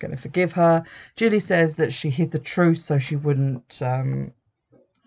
going 0.00 0.10
to 0.10 0.16
forgive 0.16 0.52
her. 0.52 0.82
Julie 1.16 1.40
says 1.40 1.76
that 1.76 1.92
she 1.92 2.10
hid 2.10 2.32
the 2.32 2.38
truth 2.38 2.78
so 2.78 2.98
she 2.98 3.16
wouldn't 3.16 3.80
um, 3.82 4.32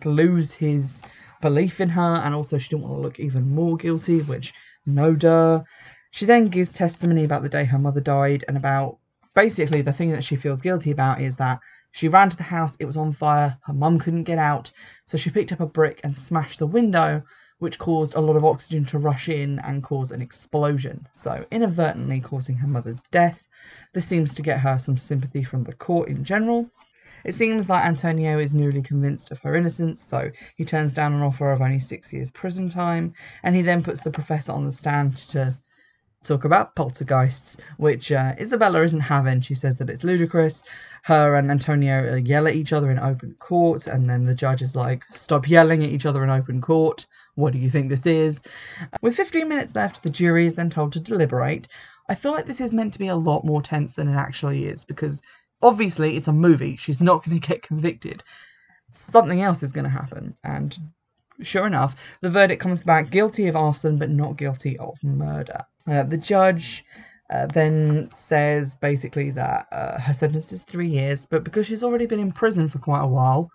lose 0.04 0.52
his 0.52 1.02
belief 1.42 1.80
in 1.80 1.90
her, 1.90 2.16
and 2.24 2.34
also 2.34 2.56
she 2.56 2.70
didn't 2.70 2.84
want 2.84 2.94
to 2.96 3.00
look 3.02 3.20
even 3.20 3.54
more 3.54 3.76
guilty, 3.76 4.22
which 4.22 4.54
no 4.86 5.14
duh. 5.14 5.62
She 6.10 6.24
then 6.24 6.46
gives 6.46 6.72
testimony 6.72 7.24
about 7.24 7.42
the 7.42 7.48
day 7.48 7.64
her 7.64 7.78
mother 7.78 8.00
died 8.00 8.44
and 8.48 8.56
about 8.56 8.98
basically 9.34 9.82
the 9.82 9.92
thing 9.92 10.12
that 10.12 10.24
she 10.24 10.36
feels 10.36 10.60
guilty 10.60 10.90
about 10.90 11.20
is 11.20 11.36
that 11.36 11.58
she 11.90 12.08
ran 12.08 12.30
to 12.30 12.36
the 12.36 12.42
house, 12.42 12.76
it 12.80 12.86
was 12.86 12.96
on 12.96 13.12
fire, 13.12 13.56
her 13.66 13.72
mum 13.72 13.98
couldn't 13.98 14.24
get 14.24 14.38
out, 14.38 14.70
so 15.04 15.16
she 15.16 15.30
picked 15.30 15.52
up 15.52 15.60
a 15.60 15.66
brick 15.66 16.00
and 16.02 16.16
smashed 16.16 16.58
the 16.58 16.66
window, 16.66 17.22
which 17.58 17.78
caused 17.78 18.14
a 18.14 18.20
lot 18.20 18.36
of 18.36 18.44
oxygen 18.44 18.84
to 18.84 18.98
rush 18.98 19.28
in 19.28 19.58
and 19.60 19.82
cause 19.82 20.10
an 20.10 20.20
explosion, 20.20 21.06
so 21.12 21.44
inadvertently 21.50 22.20
causing 22.20 22.56
her 22.56 22.66
mother's 22.68 23.02
death. 23.10 23.48
This 23.92 24.06
seems 24.06 24.34
to 24.34 24.42
get 24.42 24.60
her 24.60 24.78
some 24.78 24.96
sympathy 24.96 25.44
from 25.44 25.64
the 25.64 25.72
court 25.72 26.08
in 26.08 26.24
general. 26.24 26.70
It 27.24 27.34
seems 27.34 27.70
like 27.70 27.84
Antonio 27.84 28.38
is 28.38 28.52
newly 28.52 28.82
convinced 28.82 29.30
of 29.30 29.40
her 29.40 29.54
innocence, 29.54 30.02
so 30.02 30.30
he 30.56 30.64
turns 30.64 30.92
down 30.92 31.14
an 31.14 31.22
offer 31.22 31.50
of 31.52 31.62
only 31.62 31.80
six 31.80 32.12
years 32.12 32.30
prison 32.30 32.68
time, 32.68 33.14
and 33.42 33.56
he 33.56 33.62
then 33.62 33.82
puts 33.82 34.02
the 34.02 34.10
professor 34.10 34.52
on 34.52 34.66
the 34.66 34.72
stand 34.72 35.16
to 35.28 35.56
talk 36.24 36.44
about 36.44 36.74
poltergeists, 36.74 37.56
which 37.76 38.10
uh, 38.10 38.34
Isabella 38.38 38.82
isn't 38.82 39.00
having. 39.00 39.40
She 39.40 39.54
says 39.54 39.78
that 39.78 39.90
it's 39.90 40.04
ludicrous. 40.04 40.62
Her 41.02 41.36
and 41.36 41.50
Antonio 41.50 42.16
yell 42.16 42.48
at 42.48 42.54
each 42.54 42.72
other 42.72 42.90
in 42.90 42.98
open 42.98 43.36
court, 43.38 43.86
and 43.86 44.08
then 44.08 44.24
the 44.24 44.34
judge 44.34 44.62
is 44.62 44.74
like, 44.74 45.04
Stop 45.10 45.48
yelling 45.48 45.84
at 45.84 45.90
each 45.90 46.06
other 46.06 46.24
in 46.24 46.30
open 46.30 46.60
court. 46.60 47.06
What 47.34 47.52
do 47.52 47.58
you 47.58 47.70
think 47.70 47.88
this 47.88 48.06
is? 48.06 48.42
With 49.00 49.16
15 49.16 49.48
minutes 49.48 49.74
left, 49.74 50.02
the 50.02 50.10
jury 50.10 50.46
is 50.46 50.54
then 50.54 50.70
told 50.70 50.92
to 50.92 51.00
deliberate. 51.00 51.68
I 52.08 52.14
feel 52.14 52.32
like 52.32 52.46
this 52.46 52.60
is 52.60 52.72
meant 52.72 52.92
to 52.92 52.98
be 52.98 53.08
a 53.08 53.16
lot 53.16 53.44
more 53.44 53.62
tense 53.62 53.94
than 53.94 54.08
it 54.08 54.16
actually 54.16 54.66
is 54.66 54.84
because 54.84 55.22
obviously 55.62 56.16
it's 56.16 56.28
a 56.28 56.32
movie. 56.32 56.76
She's 56.76 57.00
not 57.00 57.24
going 57.24 57.40
to 57.40 57.48
get 57.48 57.62
convicted. 57.62 58.22
Something 58.90 59.40
else 59.42 59.62
is 59.62 59.72
going 59.72 59.84
to 59.84 59.90
happen. 59.90 60.34
And 60.44 60.78
sure 61.42 61.66
enough, 61.66 61.96
the 62.20 62.30
verdict 62.30 62.60
comes 62.60 62.80
back 62.80 63.10
guilty 63.10 63.48
of 63.48 63.56
arson 63.56 63.96
but 63.98 64.10
not 64.10 64.36
guilty 64.36 64.78
of 64.78 65.02
murder. 65.02 65.64
Uh, 65.86 66.02
the 66.04 66.18
judge 66.18 66.84
uh, 67.30 67.46
then 67.46 68.08
says 68.12 68.74
basically 68.76 69.30
that 69.30 69.66
uh, 69.72 69.98
her 69.98 70.14
sentence 70.14 70.52
is 70.52 70.62
three 70.62 70.88
years, 70.88 71.26
but 71.26 71.42
because 71.42 71.66
she's 71.66 71.82
already 71.82 72.06
been 72.06 72.20
in 72.20 72.30
prison 72.30 72.68
for 72.68 72.78
quite 72.78 73.02
a 73.02 73.08
while, 73.08 73.50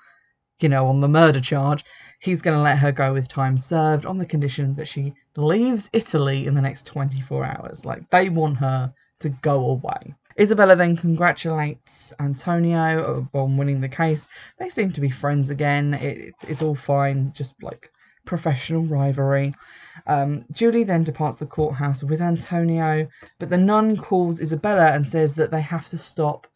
you 0.59 0.69
know, 0.69 0.87
on 0.87 0.99
the 0.99 1.07
murder 1.07 1.39
charge, 1.39 1.85
he's 2.19 2.41
going 2.41 2.55
to 2.57 2.61
let 2.61 2.77
her 2.77 2.91
go 2.91 3.13
with 3.13 3.27
time 3.27 3.57
served 3.57 4.05
on 4.05 4.17
the 4.17 4.25
condition 4.25 4.75
that 4.75 4.87
she 4.87 5.13
leaves 5.35 5.89
Italy 5.93 6.45
in 6.45 6.53
the 6.53 6.61
next 6.61 6.85
24 6.85 7.45
hours. 7.45 7.85
Like, 7.85 8.09
they 8.09 8.29
want 8.29 8.57
her 8.57 8.93
to 9.19 9.29
go 9.29 9.65
away. 9.69 10.15
Isabella 10.39 10.75
then 10.75 10.95
congratulates 10.95 12.13
Antonio 12.19 13.27
on 13.33 13.57
winning 13.57 13.81
the 13.81 13.89
case. 13.89 14.27
They 14.57 14.69
seem 14.69 14.91
to 14.93 15.01
be 15.01 15.09
friends 15.09 15.49
again. 15.49 15.95
It, 15.95 16.33
it's 16.47 16.61
all 16.61 16.75
fine, 16.75 17.33
just 17.33 17.61
like 17.61 17.91
professional 18.25 18.83
rivalry. 18.83 19.53
Um, 20.07 20.45
Julie 20.51 20.83
then 20.83 21.03
departs 21.03 21.37
the 21.37 21.45
courthouse 21.45 22.03
with 22.03 22.21
Antonio, 22.21 23.07
but 23.37 23.49
the 23.49 23.57
nun 23.57 23.97
calls 23.97 24.39
Isabella 24.39 24.91
and 24.91 25.05
says 25.05 25.35
that 25.35 25.51
they 25.51 25.61
have 25.61 25.87
to 25.87 25.97
stop 25.97 26.47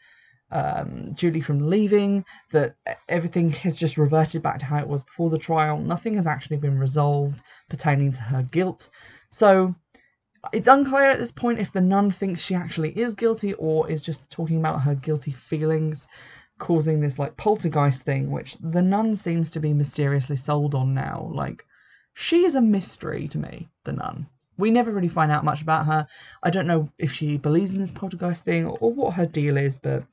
um, 0.54 1.14
Julie 1.14 1.42
from 1.42 1.70
leaving, 1.70 2.24
that 2.52 2.76
everything 3.10 3.50
has 3.50 3.76
just 3.78 3.98
reverted 3.98 4.42
back 4.42 4.60
to 4.60 4.66
how 4.66 4.78
it 4.78 4.88
was 4.88 5.04
before 5.04 5.30
the 5.30 5.38
trial. 5.38 5.78
Nothing 5.78 6.14
has 6.14 6.28
actually 6.28 6.58
been 6.58 6.80
resolved 6.80 7.44
pertaining 7.70 8.14
to 8.14 8.22
her 8.22 8.44
guilt. 8.44 8.90
So 9.30 9.76
it's 10.52 10.68
unclear 10.68 11.10
at 11.10 11.20
this 11.20 11.32
point 11.32 11.60
if 11.60 11.72
the 11.72 11.82
nun 11.82 12.12
thinks 12.12 12.42
she 12.42 12.56
actually 12.56 12.98
is 12.98 13.14
guilty 13.14 13.54
or 13.56 13.90
is 13.90 14.02
just 14.02 14.32
talking 14.32 14.58
about 14.58 14.82
her 14.82 14.96
guilty 14.96 15.32
feelings 15.32 16.08
causing 16.60 17.00
this 17.00 17.20
like 17.20 17.36
poltergeist 17.36 18.04
thing, 18.04 18.30
which 18.32 18.58
the 18.58 18.82
nun 18.82 19.16
seems 19.16 19.52
to 19.52 19.60
be 19.60 19.74
mysteriously 19.74 20.36
sold 20.36 20.76
on 20.76 20.94
now. 20.94 21.30
Like, 21.34 21.66
she 22.14 22.46
is 22.46 22.56
a 22.56 22.62
mystery 22.62 23.28
to 23.30 23.38
me, 23.38 23.70
the 23.86 23.94
nun. 23.94 24.28
We 24.58 24.70
never 24.70 24.92
really 24.92 25.08
find 25.08 25.32
out 25.32 25.44
much 25.44 25.64
about 25.64 25.88
her. 25.88 26.08
I 26.44 26.52
don't 26.52 26.68
know 26.68 26.90
if 27.00 27.12
she 27.12 27.38
believes 27.38 27.74
in 27.74 27.82
this 27.82 27.92
poltergeist 27.92 28.46
thing 28.46 28.68
or, 28.68 28.78
or 28.82 28.94
what 28.94 29.16
her 29.16 29.26
deal 29.26 29.58
is, 29.58 29.80
but 29.80 30.04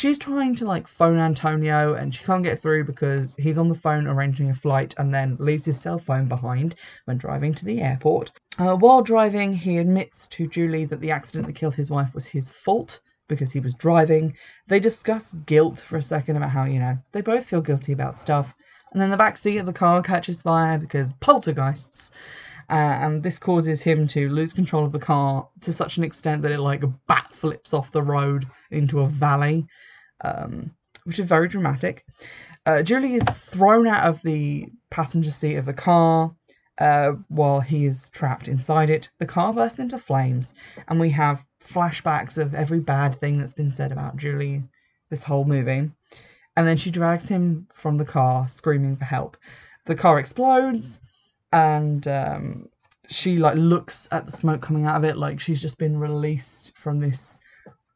she's 0.00 0.16
trying 0.16 0.54
to 0.54 0.64
like 0.64 0.88
phone 0.88 1.18
Antonio 1.18 1.92
and 1.92 2.14
she 2.14 2.24
can't 2.24 2.42
get 2.42 2.58
through 2.58 2.84
because 2.84 3.36
he's 3.36 3.58
on 3.58 3.68
the 3.68 3.74
phone 3.74 4.06
arranging 4.06 4.48
a 4.48 4.54
flight 4.54 4.94
and 4.96 5.12
then 5.12 5.36
leaves 5.38 5.66
his 5.66 5.78
cell 5.78 5.98
phone 5.98 6.26
behind 6.26 6.74
when 7.04 7.18
driving 7.18 7.52
to 7.52 7.66
the 7.66 7.82
airport. 7.82 8.32
Uh, 8.58 8.74
while 8.74 9.02
driving, 9.02 9.52
he 9.52 9.76
admits 9.76 10.26
to 10.28 10.48
Julie 10.48 10.86
that 10.86 11.00
the 11.00 11.10
accident 11.10 11.46
that 11.46 11.54
killed 11.54 11.74
his 11.74 11.90
wife 11.90 12.14
was 12.14 12.24
his 12.24 12.48
fault 12.48 13.00
because 13.28 13.52
he 13.52 13.60
was 13.60 13.74
driving. 13.74 14.34
They 14.68 14.80
discuss 14.80 15.34
guilt 15.44 15.80
for 15.80 15.98
a 15.98 16.02
second 16.02 16.38
about 16.38 16.50
how, 16.50 16.64
you 16.64 16.78
know, 16.78 16.96
they 17.12 17.20
both 17.20 17.44
feel 17.44 17.60
guilty 17.60 17.92
about 17.92 18.18
stuff. 18.18 18.54
And 18.92 19.02
then 19.02 19.10
the 19.10 19.18
back 19.18 19.36
seat 19.36 19.58
of 19.58 19.66
the 19.66 19.72
car 19.74 20.02
catches 20.02 20.40
fire 20.40 20.78
because 20.78 21.12
poltergeists. 21.20 22.10
Uh, 22.70 22.98
and 23.02 23.22
this 23.22 23.38
causes 23.38 23.82
him 23.82 24.06
to 24.06 24.28
lose 24.28 24.52
control 24.52 24.84
of 24.84 24.92
the 24.92 24.98
car 24.98 25.48
to 25.60 25.72
such 25.72 25.96
an 25.96 26.04
extent 26.04 26.40
that 26.42 26.52
it 26.52 26.60
like 26.60 26.84
bat 27.08 27.26
flips 27.32 27.74
off 27.74 27.90
the 27.90 28.02
road 28.02 28.46
into 28.70 29.00
a 29.00 29.08
valley, 29.08 29.66
um, 30.20 30.70
which 31.02 31.18
is 31.18 31.26
very 31.26 31.48
dramatic. 31.48 32.04
Uh, 32.66 32.82
Julie 32.82 33.14
is 33.14 33.24
thrown 33.24 33.88
out 33.88 34.06
of 34.06 34.22
the 34.22 34.70
passenger 34.90 35.32
seat 35.32 35.56
of 35.56 35.66
the 35.66 35.72
car 35.72 36.32
uh, 36.78 37.12
while 37.28 37.60
he 37.60 37.86
is 37.86 38.08
trapped 38.10 38.46
inside 38.46 38.88
it. 38.88 39.10
The 39.18 39.26
car 39.26 39.52
bursts 39.52 39.80
into 39.80 39.98
flames, 39.98 40.54
and 40.86 41.00
we 41.00 41.10
have 41.10 41.44
flashbacks 41.60 42.38
of 42.38 42.54
every 42.54 42.78
bad 42.78 43.18
thing 43.18 43.38
that's 43.38 43.52
been 43.52 43.72
said 43.72 43.90
about 43.90 44.16
Julie 44.16 44.62
this 45.08 45.24
whole 45.24 45.44
movie. 45.44 45.90
And 46.56 46.68
then 46.68 46.76
she 46.76 46.90
drags 46.92 47.28
him 47.28 47.66
from 47.72 47.96
the 47.96 48.04
car, 48.04 48.46
screaming 48.46 48.96
for 48.96 49.06
help. 49.06 49.36
The 49.86 49.94
car 49.96 50.20
explodes 50.20 51.00
and 51.52 52.06
um, 52.08 52.68
she 53.08 53.38
like 53.38 53.56
looks 53.56 54.08
at 54.12 54.26
the 54.26 54.32
smoke 54.32 54.60
coming 54.60 54.86
out 54.86 54.96
of 54.96 55.04
it 55.04 55.16
like 55.16 55.40
she's 55.40 55.60
just 55.60 55.78
been 55.78 55.98
released 55.98 56.76
from 56.76 57.00
this 57.00 57.40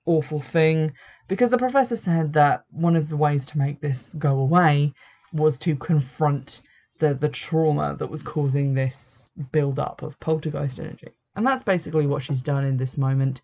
awful 0.06 0.40
thing 0.40 0.92
because 1.28 1.50
the 1.50 1.58
professor 1.58 1.96
said 1.96 2.32
that 2.32 2.64
one 2.70 2.96
of 2.96 3.08
the 3.08 3.16
ways 3.16 3.46
to 3.46 3.58
make 3.58 3.80
this 3.80 4.14
go 4.18 4.38
away 4.38 4.92
was 5.32 5.58
to 5.58 5.76
confront 5.76 6.62
the 6.98 7.14
the 7.14 7.28
trauma 7.28 7.96
that 7.98 8.10
was 8.10 8.22
causing 8.22 8.74
this 8.74 9.30
build 9.52 9.78
up 9.78 10.02
of 10.02 10.18
poltergeist 10.20 10.78
energy. 10.78 11.08
And 11.36 11.46
that's 11.46 11.64
basically 11.64 12.06
what 12.06 12.22
she's 12.22 12.40
done 12.40 12.64
in 12.64 12.76
this 12.76 12.96
moment. 12.96 13.42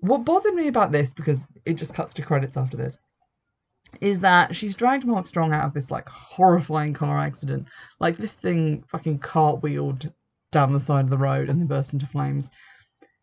What 0.00 0.24
bothered 0.24 0.54
me 0.54 0.68
about 0.68 0.92
this 0.92 1.14
because 1.14 1.46
it 1.64 1.74
just 1.74 1.94
cuts 1.94 2.14
to 2.14 2.22
credits 2.22 2.56
after 2.56 2.76
this 2.76 2.98
is 4.00 4.20
that 4.20 4.54
she's 4.54 4.74
dragged 4.74 5.04
Mark 5.04 5.26
Strong 5.26 5.52
out 5.52 5.64
of 5.64 5.74
this 5.74 5.90
like 5.90 6.08
horrifying 6.08 6.92
car 6.92 7.18
accident. 7.18 7.66
Like 8.00 8.16
this 8.16 8.38
thing 8.38 8.82
fucking 8.86 9.18
cartwheeled 9.18 10.12
down 10.52 10.72
the 10.72 10.80
side 10.80 11.04
of 11.04 11.10
the 11.10 11.18
road 11.18 11.48
and 11.48 11.60
then 11.60 11.66
burst 11.66 11.92
into 11.92 12.06
flames. 12.06 12.50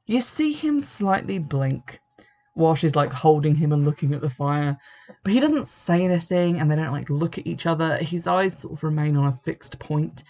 You 0.06 0.22
see 0.22 0.54
him 0.54 0.80
slightly 0.80 1.40
blink 1.40 2.00
while 2.54 2.76
she's 2.76 2.96
like 2.96 3.12
holding 3.12 3.56
him 3.56 3.74
and 3.74 3.84
looking 3.84 4.14
at 4.14 4.22
the 4.22 4.30
fire, 4.30 4.78
but 5.24 5.34
he 5.34 5.40
doesn't 5.40 5.68
say 5.68 6.04
anything 6.04 6.60
and 6.60 6.72
they 6.72 6.76
don't 6.76 6.92
like 6.92 7.10
look 7.10 7.38
at 7.38 7.48
each 7.48 7.66
other. 7.66 7.98
His 7.98 8.28
eyes 8.28 8.58
sort 8.58 8.74
of 8.74 8.84
remain 8.84 9.16
on 9.18 9.28
a 9.28 9.36
fixed 9.36 9.78
point. 9.80 10.24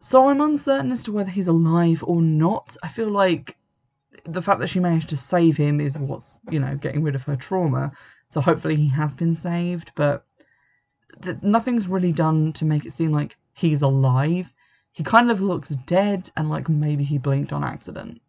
So 0.00 0.28
I'm 0.28 0.40
uncertain 0.40 0.92
as 0.92 1.04
to 1.04 1.12
whether 1.12 1.30
he's 1.30 1.48
alive 1.48 2.02
or 2.06 2.22
not. 2.22 2.76
I 2.82 2.88
feel 2.88 3.10
like 3.10 3.56
the 4.24 4.40
fact 4.42 4.60
that 4.60 4.68
she 4.68 4.80
managed 4.80 5.10
to 5.10 5.16
save 5.16 5.56
him 5.56 5.80
is 5.80 5.98
what's, 5.98 6.40
you 6.50 6.58
know, 6.58 6.74
getting 6.76 7.02
rid 7.02 7.14
of 7.14 7.24
her 7.24 7.36
trauma. 7.36 7.92
So 8.30 8.40
hopefully 8.40 8.76
he 8.76 8.88
has 8.88 9.12
been 9.12 9.34
saved, 9.34 9.92
but 9.94 10.24
th- 11.22 11.42
nothing's 11.42 11.88
really 11.88 12.12
done 12.12 12.52
to 12.54 12.64
make 12.64 12.86
it 12.86 12.92
seem 12.92 13.12
like 13.12 13.36
he's 13.54 13.82
alive. 13.82 14.54
He 14.92 15.02
kind 15.02 15.30
of 15.30 15.42
looks 15.42 15.70
dead 15.86 16.30
and 16.36 16.48
like 16.48 16.68
maybe 16.68 17.04
he 17.04 17.18
blinked 17.18 17.52
on 17.52 17.64
accident. 17.64 18.20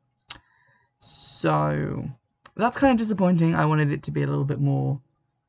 So 0.99 2.09
that's 2.55 2.77
kind 2.77 2.91
of 2.91 2.97
disappointing. 2.97 3.55
I 3.55 3.65
wanted 3.65 3.91
it 3.91 4.03
to 4.03 4.11
be 4.11 4.23
a 4.23 4.27
little 4.27 4.43
bit 4.43 4.59
more 4.59 4.99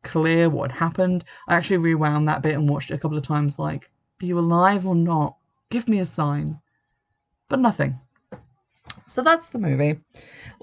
clear 0.03 0.49
what 0.49 0.71
had 0.71 0.79
happened. 0.79 1.25
I 1.49 1.55
actually 1.55 1.79
rewound 1.79 2.29
that 2.29 2.43
bit 2.43 2.55
and 2.55 2.69
watched 2.69 2.91
it 2.91 2.95
a 2.95 2.99
couple 2.99 3.19
of 3.19 3.27
times 3.27 3.59
like, 3.59 3.91
are 4.23 4.27
you 4.27 4.39
alive 4.39 4.87
or 4.87 4.95
not? 4.95 5.37
Give 5.71 5.89
me 5.89 6.01
a 6.01 6.07
sign. 6.07 6.61
But 7.49 7.61
nothing. 7.61 7.99
So 9.07 9.23
that's 9.23 9.49
the 9.49 9.59
movie. 9.59 10.01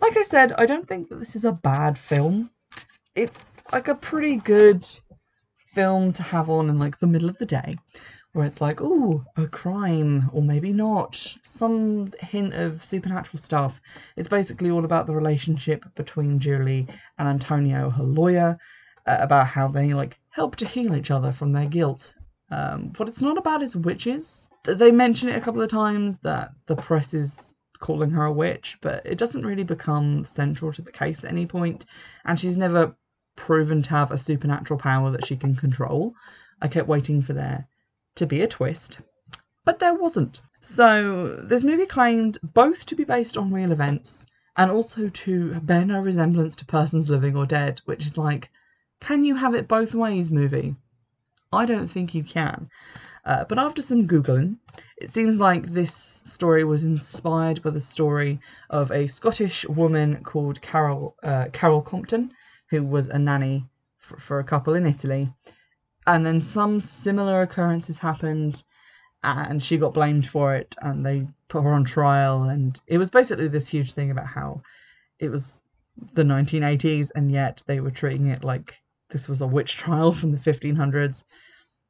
Like 0.01 0.17
I 0.17 0.23
said, 0.23 0.53
I 0.53 0.65
don't 0.65 0.87
think 0.87 1.09
that 1.09 1.19
this 1.19 1.35
is 1.35 1.45
a 1.45 1.51
bad 1.51 1.97
film. 1.97 2.51
It's 3.15 3.58
like 3.71 3.87
a 3.87 3.95
pretty 3.95 4.37
good 4.37 4.87
film 5.73 6.11
to 6.13 6.23
have 6.23 6.49
on 6.49 6.69
in 6.69 6.79
like 6.79 6.99
the 6.99 7.07
middle 7.07 7.29
of 7.29 7.37
the 7.37 7.45
day 7.45 7.75
where 8.33 8.45
it's 8.45 8.61
like, 8.61 8.79
oh, 8.81 9.23
a 9.37 9.47
crime, 9.47 10.29
or 10.33 10.41
maybe 10.41 10.71
not, 10.71 11.15
some 11.43 12.11
hint 12.19 12.53
of 12.53 12.85
supernatural 12.85 13.39
stuff. 13.39 13.81
It's 14.15 14.29
basically 14.29 14.69
all 14.69 14.85
about 14.85 15.07
the 15.07 15.15
relationship 15.15 15.83
between 15.95 16.39
Julie 16.39 16.87
and 17.17 17.27
Antonio, 17.27 17.89
her 17.89 18.03
lawyer, 18.03 18.57
uh, 19.07 19.17
about 19.19 19.47
how 19.47 19.67
they 19.67 19.93
like 19.93 20.19
help 20.29 20.55
to 20.57 20.67
heal 20.67 20.95
each 20.95 21.09
other 21.09 21.31
from 21.31 21.51
their 21.51 21.65
guilt. 21.65 22.13
Um, 22.51 22.93
what 22.97 23.09
it's 23.09 23.21
not 23.21 23.37
about 23.37 23.63
is 23.63 23.75
witches. 23.75 24.47
They 24.63 24.91
mention 24.91 25.29
it 25.29 25.37
a 25.37 25.41
couple 25.41 25.61
of 25.61 25.69
times 25.69 26.19
that 26.19 26.51
the 26.67 26.75
press 26.75 27.13
is 27.13 27.55
calling 27.79 28.11
her 28.11 28.25
a 28.25 28.31
witch, 28.31 28.77
but 28.81 29.03
it 29.05 29.17
doesn't 29.17 29.45
really 29.45 29.63
become 29.63 30.23
central 30.23 30.71
to 30.73 30.81
the 30.81 30.91
case 30.91 31.23
at 31.23 31.31
any 31.31 31.45
point, 31.47 31.85
and 32.25 32.39
she's 32.39 32.57
never 32.57 32.95
proven 33.39 33.81
to 33.81 33.89
have 33.91 34.11
a 34.11 34.17
supernatural 34.17 34.77
power 34.79 35.09
that 35.09 35.25
she 35.25 35.37
can 35.37 35.55
control. 35.55 36.13
I 36.61 36.67
kept 36.67 36.89
waiting 36.89 37.21
for 37.21 37.33
there 37.33 37.67
to 38.15 38.27
be 38.27 38.41
a 38.41 38.47
twist, 38.47 38.99
but 39.63 39.79
there 39.79 39.93
wasn't. 39.93 40.41
So, 40.59 41.37
this 41.37 41.63
movie 41.63 41.85
claimed 41.85 42.37
both 42.43 42.85
to 42.87 42.95
be 42.95 43.05
based 43.05 43.37
on 43.37 43.53
real 43.53 43.71
events 43.71 44.25
and 44.57 44.69
also 44.69 45.07
to 45.07 45.59
bear 45.61 45.85
no 45.85 46.01
resemblance 46.01 46.57
to 46.57 46.65
persons 46.65 47.09
living 47.09 47.37
or 47.37 47.45
dead, 47.45 47.79
which 47.85 48.05
is 48.05 48.17
like, 48.17 48.51
can 48.99 49.23
you 49.23 49.35
have 49.35 49.55
it 49.55 49.69
both 49.69 49.95
ways, 49.95 50.29
movie? 50.29 50.75
I 51.53 51.65
don't 51.65 51.87
think 51.87 52.13
you 52.13 52.23
can. 52.23 52.69
Uh, 53.23 53.45
but 53.45 53.57
after 53.57 53.81
some 53.81 54.05
Googling, 54.05 54.57
it 54.97 55.09
seems 55.09 55.39
like 55.39 55.67
this 55.67 55.93
story 56.25 56.65
was 56.65 56.83
inspired 56.83 57.61
by 57.61 57.69
the 57.69 57.79
story 57.79 58.41
of 58.69 58.91
a 58.91 59.07
Scottish 59.07 59.65
woman 59.69 60.23
called 60.23 60.61
Carol 60.61 61.15
uh, 61.23 61.45
Carol 61.53 61.81
Compton, 61.81 62.33
who 62.69 62.83
was 62.83 63.07
a 63.07 63.19
nanny 63.19 63.65
for, 63.97 64.17
for 64.17 64.39
a 64.39 64.43
couple 64.43 64.73
in 64.75 64.85
Italy. 64.85 65.33
And 66.07 66.25
then 66.25 66.41
some 66.41 66.79
similar 66.79 67.41
occurrences 67.41 67.99
happened, 67.99 68.63
and 69.23 69.61
she 69.61 69.77
got 69.77 69.93
blamed 69.93 70.27
for 70.27 70.55
it, 70.55 70.75
and 70.81 71.05
they 71.05 71.27
put 71.47 71.63
her 71.63 71.73
on 71.73 71.83
trial. 71.83 72.43
And 72.43 72.79
it 72.87 72.97
was 72.97 73.09
basically 73.09 73.47
this 73.47 73.67
huge 73.67 73.93
thing 73.93 74.11
about 74.11 74.27
how 74.27 74.61
it 75.19 75.29
was 75.29 75.59
the 76.13 76.23
1980s, 76.23 77.11
and 77.15 77.31
yet 77.31 77.61
they 77.67 77.79
were 77.79 77.91
treating 77.91 78.27
it 78.27 78.43
like 78.43 78.79
this 79.09 79.27
was 79.27 79.41
a 79.41 79.47
witch 79.47 79.75
trial 79.75 80.11
from 80.13 80.31
the 80.31 80.37
1500s 80.37 81.23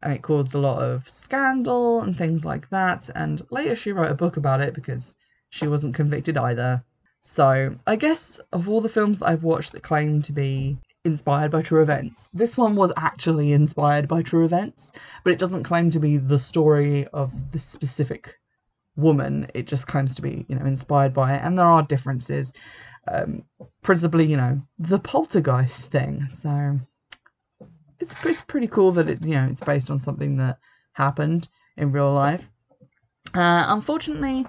and 0.01 0.13
it 0.13 0.21
caused 0.21 0.55
a 0.55 0.59
lot 0.59 0.81
of 0.81 1.07
scandal 1.09 2.01
and 2.01 2.17
things 2.17 2.45
like 2.45 2.69
that. 2.69 3.09
And 3.15 3.41
later 3.51 3.75
she 3.75 3.91
wrote 3.91 4.11
a 4.11 4.15
book 4.15 4.37
about 4.37 4.61
it 4.61 4.73
because 4.73 5.15
she 5.49 5.67
wasn't 5.67 5.95
convicted 5.95 6.37
either. 6.37 6.83
So 7.21 7.75
I 7.85 7.95
guess 7.95 8.39
of 8.53 8.69
all 8.69 8.81
the 8.81 8.89
films 8.89 9.19
that 9.19 9.27
I've 9.27 9.43
watched 9.43 9.71
that 9.73 9.83
claim 9.83 10.21
to 10.23 10.31
be 10.31 10.77
inspired 11.05 11.51
by 11.51 11.61
true 11.61 11.81
events, 11.81 12.29
this 12.33 12.57
one 12.57 12.75
was 12.75 12.91
actually 12.97 13.53
inspired 13.53 14.07
by 14.07 14.21
true 14.21 14.45
events, 14.45 14.91
but 15.23 15.31
it 15.33 15.39
doesn't 15.39 15.63
claim 15.63 15.89
to 15.91 15.99
be 15.99 16.17
the 16.17 16.39
story 16.39 17.07
of 17.07 17.51
the 17.51 17.59
specific 17.59 18.39
woman. 18.95 19.47
It 19.53 19.67
just 19.67 19.87
claims 19.87 20.15
to 20.15 20.21
be, 20.21 20.45
you 20.47 20.55
know, 20.55 20.65
inspired 20.65 21.13
by 21.13 21.35
it, 21.35 21.41
and 21.43 21.57
there 21.57 21.65
are 21.65 21.83
differences. 21.83 22.53
Um, 23.07 23.43
principally, 23.81 24.25
you 24.25 24.37
know, 24.37 24.61
the 24.77 24.99
poltergeist 24.99 25.89
thing. 25.89 26.27
So 26.29 26.79
it's 27.99 28.13
it's 28.25 28.41
pretty 28.41 28.67
cool 28.67 28.91
that 28.93 29.09
it 29.09 29.21
you 29.23 29.35
know 29.35 29.47
it's 29.49 29.61
based 29.61 29.89
on 29.89 29.99
something 29.99 30.37
that 30.37 30.57
happened 30.93 31.47
in 31.77 31.91
real 31.91 32.11
life. 32.11 32.49
Uh, 33.33 33.65
unfortunately, 33.67 34.45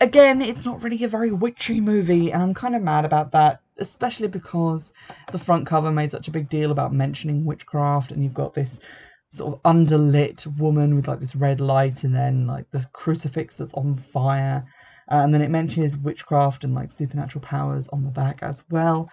again, 0.00 0.42
it's 0.42 0.64
not 0.64 0.82
really 0.82 1.02
a 1.04 1.08
very 1.08 1.32
witchy 1.32 1.80
movie, 1.80 2.32
and 2.32 2.42
I'm 2.42 2.54
kind 2.54 2.74
of 2.76 2.82
mad 2.82 3.04
about 3.04 3.32
that, 3.32 3.60
especially 3.78 4.28
because 4.28 4.92
the 5.32 5.38
front 5.38 5.66
cover 5.66 5.90
made 5.90 6.10
such 6.10 6.28
a 6.28 6.32
big 6.32 6.48
deal 6.48 6.70
about 6.70 6.92
mentioning 6.92 7.44
witchcraft, 7.44 8.12
and 8.12 8.22
you've 8.22 8.34
got 8.34 8.54
this 8.54 8.80
sort 9.30 9.54
of 9.54 9.62
underlit 9.62 10.46
woman 10.58 10.94
with 10.96 11.08
like 11.08 11.20
this 11.20 11.36
red 11.36 11.60
light, 11.60 12.04
and 12.04 12.14
then 12.14 12.46
like 12.46 12.70
the 12.70 12.86
crucifix 12.92 13.56
that's 13.56 13.74
on 13.74 13.96
fire, 13.96 14.64
uh, 15.10 15.16
and 15.16 15.34
then 15.34 15.42
it 15.42 15.50
mentions 15.50 15.96
witchcraft 15.96 16.64
and 16.64 16.74
like 16.74 16.90
supernatural 16.92 17.42
powers 17.42 17.88
on 17.88 18.04
the 18.04 18.10
back 18.10 18.42
as 18.42 18.64
well 18.70 19.10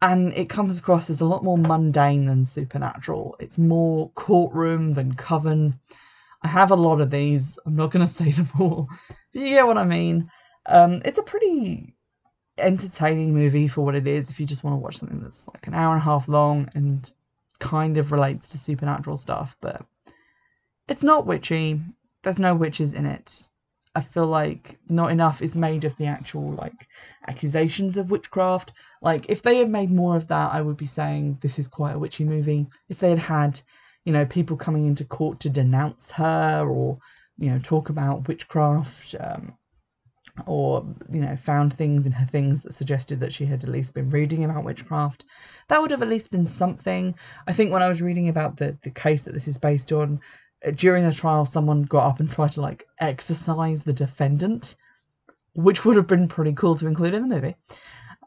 and 0.00 0.32
it 0.34 0.48
comes 0.48 0.78
across 0.78 1.10
as 1.10 1.20
a 1.20 1.24
lot 1.24 1.42
more 1.42 1.58
mundane 1.58 2.26
than 2.26 2.46
supernatural. 2.46 3.34
It's 3.40 3.58
more 3.58 4.10
courtroom 4.10 4.94
than 4.94 5.14
coven. 5.14 5.80
I 6.42 6.48
have 6.48 6.70
a 6.70 6.76
lot 6.76 7.00
of 7.00 7.10
these. 7.10 7.58
I'm 7.66 7.76
not 7.76 7.90
going 7.90 8.06
to 8.06 8.12
say 8.12 8.30
them 8.32 8.48
all. 8.58 8.88
But 9.32 9.42
you 9.42 9.50
get 9.50 9.66
what 9.66 9.78
I 9.78 9.84
mean. 9.84 10.30
Um, 10.66 11.02
it's 11.04 11.18
a 11.18 11.22
pretty 11.22 11.94
entertaining 12.58 13.34
movie 13.34 13.68
for 13.68 13.84
what 13.84 13.94
it 13.94 14.06
is. 14.06 14.30
If 14.30 14.40
you 14.40 14.46
just 14.46 14.64
want 14.64 14.74
to 14.74 14.78
watch 14.78 14.98
something 14.98 15.20
that's 15.20 15.48
like 15.48 15.66
an 15.66 15.74
hour 15.74 15.92
and 15.92 16.00
a 16.00 16.04
half 16.04 16.28
long 16.28 16.68
and 16.74 17.10
kind 17.58 17.96
of 17.98 18.12
relates 18.12 18.48
to 18.50 18.58
supernatural 18.58 19.16
stuff, 19.16 19.56
but 19.60 19.84
it's 20.88 21.02
not 21.02 21.26
witchy. 21.26 21.80
There's 22.22 22.40
no 22.40 22.54
witches 22.54 22.92
in 22.92 23.06
it. 23.06 23.48
I 23.94 24.00
feel 24.00 24.26
like 24.26 24.78
not 24.88 25.10
enough 25.10 25.42
is 25.42 25.56
made 25.56 25.84
of 25.84 25.96
the 25.96 26.06
actual 26.06 26.52
like 26.52 26.86
accusations 27.26 27.96
of 27.96 28.10
witchcraft. 28.10 28.72
Like 29.02 29.26
if 29.28 29.42
they 29.42 29.58
had 29.58 29.70
made 29.70 29.90
more 29.90 30.16
of 30.16 30.28
that, 30.28 30.52
I 30.52 30.60
would 30.60 30.76
be 30.76 30.86
saying 30.86 31.38
this 31.40 31.58
is 31.58 31.66
quite 31.68 31.94
a 31.94 31.98
witchy 31.98 32.24
movie. 32.24 32.66
If 32.88 33.00
they 33.00 33.10
had 33.10 33.18
had, 33.18 33.60
you 34.08 34.14
know, 34.14 34.24
people 34.24 34.56
coming 34.56 34.86
into 34.86 35.04
court 35.04 35.38
to 35.40 35.50
denounce 35.50 36.10
her 36.12 36.66
or 36.66 36.96
you 37.36 37.50
know 37.50 37.58
talk 37.58 37.90
about 37.90 38.26
witchcraft, 38.26 39.14
um, 39.20 39.52
or 40.46 40.82
you 41.12 41.20
know 41.20 41.36
found 41.36 41.74
things 41.74 42.06
in 42.06 42.12
her 42.12 42.24
things 42.24 42.62
that 42.62 42.72
suggested 42.72 43.20
that 43.20 43.34
she 43.34 43.44
had 43.44 43.62
at 43.62 43.68
least 43.68 43.92
been 43.92 44.08
reading 44.08 44.44
about 44.44 44.64
witchcraft, 44.64 45.26
that 45.68 45.82
would 45.82 45.90
have 45.90 46.00
at 46.00 46.08
least 46.08 46.30
been 46.30 46.46
something. 46.46 47.14
I 47.46 47.52
think 47.52 47.70
when 47.70 47.82
I 47.82 47.88
was 47.88 48.00
reading 48.00 48.30
about 48.30 48.56
the 48.56 48.78
the 48.80 48.90
case 48.90 49.24
that 49.24 49.34
this 49.34 49.46
is 49.46 49.58
based 49.58 49.92
on, 49.92 50.20
during 50.74 51.04
the 51.04 51.12
trial 51.12 51.44
someone 51.44 51.82
got 51.82 52.08
up 52.08 52.18
and 52.18 52.32
tried 52.32 52.52
to 52.52 52.62
like 52.62 52.88
exorcise 53.00 53.82
the 53.84 53.92
defendant 53.92 54.74
which 55.52 55.84
would 55.84 55.96
have 55.96 56.06
been 56.06 56.28
pretty 56.28 56.54
cool 56.54 56.76
to 56.76 56.86
include 56.86 57.12
in 57.12 57.28
the 57.28 57.34
movie. 57.34 57.56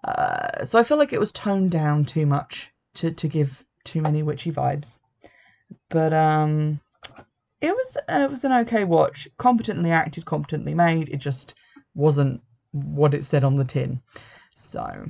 Uh, 0.03 0.63
so 0.63 0.79
i 0.79 0.83
feel 0.83 0.97
like 0.97 1.13
it 1.13 1.19
was 1.19 1.31
toned 1.31 1.71
down 1.71 2.05
too 2.05 2.25
much 2.25 2.71
to, 2.93 3.11
to 3.11 3.27
give 3.27 3.63
too 3.83 4.01
many 4.01 4.21
witchy 4.23 4.51
vibes 4.51 4.99
but 5.89 6.13
um 6.13 6.79
it 7.61 7.71
was 7.71 7.97
it 8.09 8.29
was 8.29 8.43
an 8.43 8.51
okay 8.51 8.83
watch 8.83 9.27
competently 9.37 9.91
acted 9.91 10.25
competently 10.25 10.73
made 10.73 11.09
it 11.09 11.17
just 11.17 11.55
wasn't 11.95 12.41
what 12.71 13.13
it 13.13 13.23
said 13.23 13.43
on 13.43 13.55
the 13.55 13.63
tin 13.63 14.01
so 14.55 15.05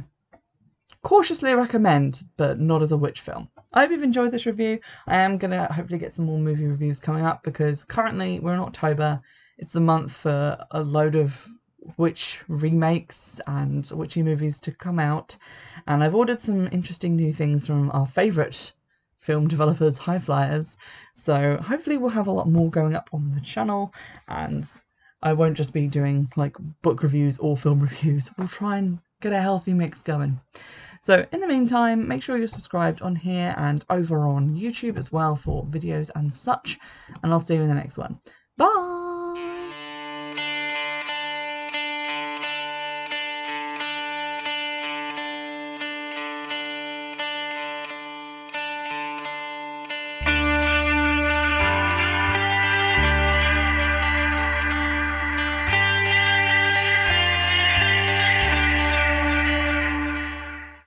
cautiously 1.04 1.54
recommend 1.54 2.24
but 2.38 2.60
not 2.60 2.82
as 2.82 2.92
a 2.92 2.98
witch 2.98 3.22
film 3.22 3.48
I 3.74 3.82
hope 3.82 3.92
you've 3.92 4.04
enjoyed 4.04 4.32
this 4.32 4.46
review. 4.46 4.82
I 5.08 5.16
am 5.16 5.40
to 5.40 5.66
hopefully 5.68 5.98
get 5.98 6.12
some 6.12 6.26
more 6.26 6.38
movie 6.38 6.68
reviews 6.68 7.00
coming 7.00 7.26
up 7.26 7.42
because 7.42 7.86
currently 7.86 8.42
we're 8.42 8.54
in 8.54 8.60
October. 8.60 9.22
It's 9.58 9.72
the 9.72 9.80
month 9.80 10.12
for 10.12 10.58
a 10.72 10.84
load 10.84 11.16
of 11.16 11.48
witch 11.96 12.42
remakes 12.50 13.40
and 13.48 13.90
witchy 13.94 14.24
movies 14.24 14.60
to 14.62 14.74
come 14.74 15.00
out. 15.00 15.38
And 15.88 16.04
I've 16.04 16.16
ordered 16.16 16.42
some 16.42 16.68
interesting 16.74 17.16
new 17.16 17.32
things 17.32 17.66
from 17.66 17.92
our 17.92 18.06
favourite 18.06 18.74
film 19.22 19.48
developers, 19.48 19.98
High 19.98 20.20
Fliers. 20.20 20.78
So 21.14 21.58
hopefully 21.58 21.98
we'll 21.98 22.10
have 22.10 22.28
a 22.28 22.32
lot 22.32 22.50
more 22.50 22.70
going 22.70 22.96
up 22.96 23.10
on 23.14 23.34
the 23.34 23.42
channel 23.42 23.94
and 24.28 24.68
I 25.24 25.34
won't 25.34 25.56
just 25.56 25.74
be 25.74 25.88
doing 25.88 26.30
like 26.36 26.58
book 26.82 27.04
reviews 27.04 27.38
or 27.38 27.56
film 27.56 27.80
reviews. 27.90 28.30
We'll 28.38 28.48
try 28.48 28.78
and 28.78 29.00
get 29.22 29.34
a 29.34 29.42
healthy 29.42 29.74
mix 29.74 30.02
going. 30.02 30.42
So 31.04 31.26
in 31.32 31.40
the 31.40 31.48
meantime, 31.48 32.08
make 32.08 32.22
sure 32.22 32.38
you're 32.38 32.48
subscribed 32.48 33.02
on 33.02 33.16
here 33.16 33.56
and 33.58 33.84
over 33.90 34.28
on 34.28 34.56
YouTube 34.56 34.98
as 34.98 35.12
well 35.12 35.36
for 35.36 35.66
videos 35.66 36.10
and 36.16 36.32
such. 36.32 36.78
And 37.24 37.32
I'll 37.32 37.40
see 37.40 37.56
you 37.56 37.62
in 37.62 37.70
the 37.70 37.76
next 37.76 37.98
one. 37.98 38.20
Bye! 38.58 39.11